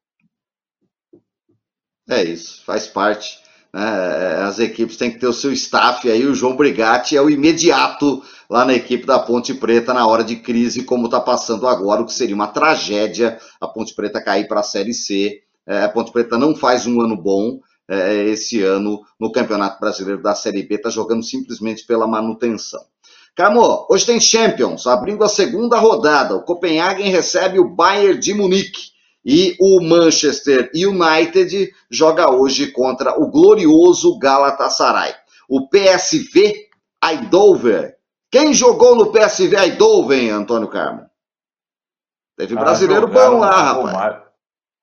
É 2.08 2.22
isso, 2.22 2.62
faz 2.66 2.86
parte. 2.86 3.42
Né? 3.74 4.40
As 4.44 4.60
equipes 4.60 4.96
têm 4.96 5.10
que 5.10 5.18
ter 5.18 5.26
o 5.26 5.32
seu 5.32 5.52
staff 5.52 6.08
aí. 6.08 6.24
O 6.24 6.34
João 6.34 6.54
Brigatti 6.54 7.16
é 7.16 7.20
o 7.20 7.28
imediato 7.28 8.22
lá 8.48 8.64
na 8.64 8.72
equipe 8.72 9.04
da 9.04 9.18
Ponte 9.18 9.52
Preta 9.52 9.92
na 9.92 10.06
hora 10.06 10.22
de 10.22 10.36
crise, 10.36 10.84
como 10.84 11.06
está 11.06 11.20
passando 11.20 11.66
agora, 11.66 12.00
o 12.00 12.06
que 12.06 12.12
seria 12.12 12.36
uma 12.36 12.46
tragédia 12.46 13.36
a 13.60 13.66
Ponte 13.66 13.92
Preta 13.92 14.22
cair 14.22 14.46
para 14.46 14.60
a 14.60 14.62
Série 14.62 14.94
C. 14.94 15.40
É, 15.66 15.82
a 15.82 15.88
Ponte 15.88 16.12
Preta 16.12 16.38
não 16.38 16.54
faz 16.54 16.86
um 16.86 17.00
ano 17.00 17.16
bom 17.16 17.58
é, 17.88 18.14
esse 18.26 18.62
ano 18.62 19.02
no 19.18 19.32
Campeonato 19.32 19.80
Brasileiro 19.80 20.22
da 20.22 20.36
Série 20.36 20.62
B, 20.62 20.76
está 20.76 20.88
jogando 20.88 21.24
simplesmente 21.24 21.84
pela 21.84 22.06
manutenção. 22.06 22.80
Camo, 23.34 23.88
hoje 23.90 24.06
tem 24.06 24.20
Champions, 24.20 24.86
abrindo 24.86 25.24
a 25.24 25.28
segunda 25.28 25.76
rodada. 25.80 26.36
O 26.36 26.42
Copenhagen 26.42 27.10
recebe 27.10 27.58
o 27.58 27.68
Bayern 27.68 28.20
de 28.20 28.32
Munique. 28.32 28.93
E 29.24 29.56
o 29.58 29.80
Manchester 29.80 30.70
United 30.74 31.74
joga 31.90 32.30
hoje 32.30 32.70
contra 32.70 33.18
o 33.18 33.30
glorioso 33.30 34.18
Galatasaray. 34.18 35.14
O 35.48 35.68
PSV 35.68 36.68
Eindhoven. 37.02 37.92
Quem 38.30 38.52
jogou 38.52 38.94
no 38.96 39.12
PSV 39.12 39.56
Eindhoven, 39.56 40.30
Antônio 40.30 40.68
Carmo? 40.68 41.08
Teve 42.36 42.56
ah, 42.56 42.60
brasileiro 42.60 43.06
bom 43.06 43.38
lá, 43.38 43.50
rapaz. 43.50 43.86
Romário. 43.86 44.22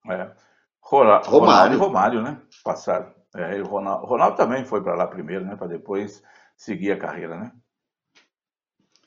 É. 0.10 0.32
Romário. 0.82 1.30
Romário. 1.30 1.80
Romário, 1.80 2.21
né? 2.21 2.41
Passaram. 2.63 3.12
É, 3.36 3.62
o 3.62 3.65
Ronaldo, 3.65 4.06
Ronaldo 4.06 4.38
também 4.38 4.65
foi 4.65 4.82
para 4.82 4.95
lá 4.95 5.08
primeiro, 5.08 5.45
né? 5.45 5.56
Para 5.56 5.67
depois 5.67 6.21
seguir 6.58 6.91
a 6.91 6.97
carreira, 6.97 7.38
né? 7.38 7.51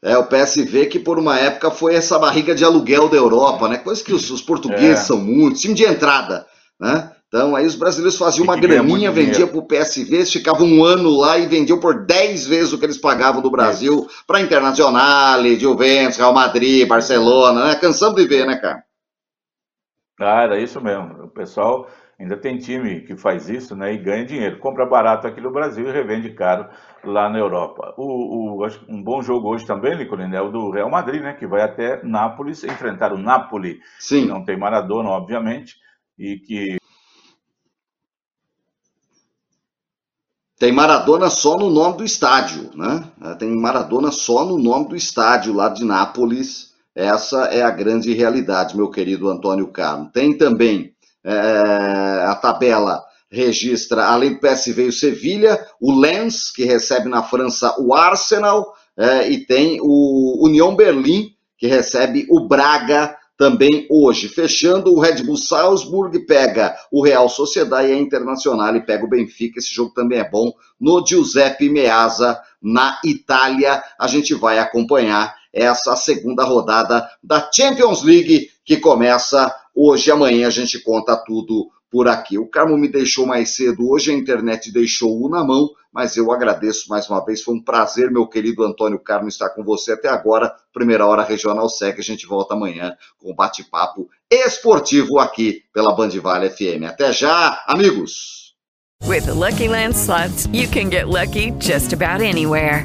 É, 0.04 0.18
o 0.18 0.26
PSV 0.26 0.84
que 0.84 0.98
por 0.98 1.18
uma 1.18 1.38
época 1.38 1.70
foi 1.70 1.94
essa 1.94 2.18
barriga 2.18 2.54
de 2.54 2.62
aluguel 2.62 3.08
da 3.08 3.16
Europa, 3.16 3.66
né? 3.68 3.78
Coisa 3.78 4.04
que 4.04 4.12
os, 4.12 4.30
os 4.30 4.42
portugueses 4.42 5.00
é. 5.00 5.04
são 5.04 5.16
muitos, 5.16 5.62
time 5.62 5.72
de 5.72 5.82
entrada, 5.82 6.46
né? 6.78 7.10
Então 7.26 7.56
aí 7.56 7.64
os 7.64 7.74
brasileiros 7.74 8.18
faziam 8.18 8.44
uma 8.44 8.54
graninha, 8.54 9.10
vendiam 9.10 9.48
para 9.48 9.58
o 9.58 9.66
PSV, 9.66 10.26
ficavam 10.26 10.68
um 10.68 10.84
ano 10.84 11.08
lá 11.08 11.38
e 11.38 11.46
vendiam 11.46 11.80
por 11.80 12.04
10 12.04 12.46
vezes 12.46 12.72
o 12.74 12.78
que 12.78 12.84
eles 12.84 12.98
pagavam 12.98 13.40
do 13.40 13.50
Brasil 13.50 14.06
é. 14.08 14.14
para 14.26 14.42
Internacional, 14.42 15.42
Juventus, 15.58 16.18
Real 16.18 16.34
Madrid, 16.34 16.86
Barcelona, 16.86 17.68
né? 17.68 17.74
Cansamos 17.76 18.14
de 18.14 18.28
ver, 18.28 18.46
né, 18.46 18.56
cara? 18.56 18.84
Ah, 20.20 20.42
era 20.42 20.60
isso 20.60 20.80
mesmo. 20.82 21.24
O 21.24 21.28
pessoal 21.28 21.88
Ainda 22.18 22.36
tem 22.36 22.58
time 22.58 23.00
que 23.00 23.16
faz 23.16 23.48
isso 23.48 23.74
né, 23.74 23.92
e 23.92 23.98
ganha 23.98 24.24
dinheiro. 24.24 24.58
Compra 24.58 24.86
barato 24.86 25.26
aqui 25.26 25.40
no 25.40 25.50
Brasil 25.50 25.88
e 25.88 25.92
revende 25.92 26.30
caro 26.30 26.68
lá 27.02 27.28
na 27.28 27.38
Europa. 27.38 27.92
O, 27.98 28.62
o 28.62 28.66
um 28.88 29.02
bom 29.02 29.20
jogo 29.20 29.48
hoje 29.48 29.66
também, 29.66 29.96
Nicolino, 29.96 30.34
é 30.34 30.40
o 30.40 30.50
do 30.50 30.70
Real 30.70 30.90
Madrid, 30.90 31.22
né, 31.22 31.32
que 31.32 31.46
vai 31.46 31.62
até 31.62 32.02
Nápoles 32.04 32.62
enfrentar 32.62 33.12
o 33.12 33.18
Napoli, 33.18 33.80
Sim. 33.98 34.26
não 34.26 34.44
tem 34.44 34.56
Maradona, 34.56 35.10
obviamente, 35.10 35.74
e 36.18 36.36
que 36.38 36.76
Tem 40.56 40.72
Maradona 40.72 41.28
só 41.28 41.58
no 41.58 41.68
nome 41.68 41.98
do 41.98 42.04
estádio, 42.04 42.70
né? 42.74 43.04
Tem 43.38 43.50
Maradona 43.54 44.10
só 44.12 44.44
no 44.46 44.56
nome 44.56 44.88
do 44.88 44.96
estádio 44.96 45.52
lá 45.52 45.68
de 45.68 45.84
Nápoles. 45.84 46.72
Essa 46.94 47.46
é 47.46 47.60
a 47.60 47.70
grande 47.70 48.14
realidade, 48.14 48.76
meu 48.76 48.88
querido 48.88 49.28
Antônio 49.28 49.66
Carlos. 49.66 50.10
Tem 50.12 50.38
também 50.38 50.93
a 51.24 52.34
tabela 52.40 53.02
registra, 53.30 54.04
além 54.06 54.34
do 54.34 54.40
PSV, 54.40 54.84
o 54.84 54.92
Sevilha, 54.92 55.66
o 55.80 55.98
Lens, 55.98 56.50
que 56.50 56.64
recebe 56.64 57.08
na 57.08 57.22
França 57.22 57.74
o 57.78 57.94
Arsenal, 57.94 58.74
é, 58.96 59.28
e 59.28 59.44
tem 59.44 59.78
o 59.82 60.44
União 60.44 60.74
Berlim, 60.74 61.34
que 61.58 61.66
recebe 61.66 62.26
o 62.30 62.46
Braga 62.46 63.16
também 63.36 63.86
hoje. 63.90 64.28
Fechando, 64.28 64.92
o 64.92 65.00
Red 65.00 65.24
Bull 65.24 65.36
Salzburg 65.36 66.16
pega 66.20 66.76
o 66.92 67.02
Real 67.02 67.28
Sociedade 67.28 67.88
e 67.88 67.92
a 67.92 67.98
Internacional 67.98 68.76
e 68.76 68.84
pega 68.84 69.04
o 69.04 69.08
Benfica. 69.08 69.58
Esse 69.58 69.74
jogo 69.74 69.92
também 69.92 70.18
é 70.18 70.28
bom 70.28 70.52
no 70.80 71.04
Giuseppe 71.04 71.68
Meazza, 71.68 72.40
na 72.62 73.00
Itália. 73.04 73.82
A 73.98 74.06
gente 74.06 74.34
vai 74.34 74.58
acompanhar 74.58 75.34
essa 75.52 75.96
segunda 75.96 76.44
rodada 76.44 77.08
da 77.22 77.50
Champions 77.52 78.02
League 78.02 78.50
que 78.64 78.76
começa 78.76 79.52
Hoje 79.74 80.10
amanhã 80.10 80.46
a 80.46 80.50
gente 80.50 80.78
conta 80.78 81.16
tudo 81.16 81.68
por 81.90 82.08
aqui. 82.08 82.38
O 82.38 82.48
Carmo 82.48 82.76
me 82.76 82.88
deixou 82.88 83.24
mais 83.24 83.54
cedo 83.54 83.88
hoje, 83.88 84.10
a 84.10 84.14
internet 84.14 84.72
deixou-o 84.72 85.28
na 85.28 85.44
mão, 85.44 85.70
mas 85.92 86.16
eu 86.16 86.32
agradeço 86.32 86.88
mais 86.88 87.08
uma 87.08 87.24
vez. 87.24 87.42
Foi 87.42 87.54
um 87.54 87.62
prazer, 87.62 88.10
meu 88.10 88.26
querido 88.26 88.64
Antônio 88.64 88.98
Carmo, 88.98 89.28
estar 89.28 89.50
com 89.50 89.62
você 89.62 89.92
até 89.92 90.08
agora. 90.08 90.52
Primeira 90.72 91.06
Hora 91.06 91.22
Regional 91.22 91.68
segue, 91.68 92.00
a 92.00 92.04
gente 92.04 92.26
volta 92.26 92.54
amanhã 92.54 92.96
com 93.18 93.34
bate-papo 93.34 94.08
esportivo 94.30 95.18
aqui 95.18 95.62
pela 95.72 95.94
Band 95.94 96.10
Vale 96.20 96.50
FM. 96.50 96.84
Até 96.88 97.12
já, 97.12 97.62
amigos! 97.66 98.44
With 99.06 99.26
the 99.26 99.34
Lucky 99.34 99.68
Land 99.68 99.94
slots, 99.94 100.48
you 100.52 100.66
can 100.66 100.88
get 100.88 101.08
lucky 101.08 101.52
just 101.60 101.92
about 101.92 102.22
anywhere. 102.22 102.84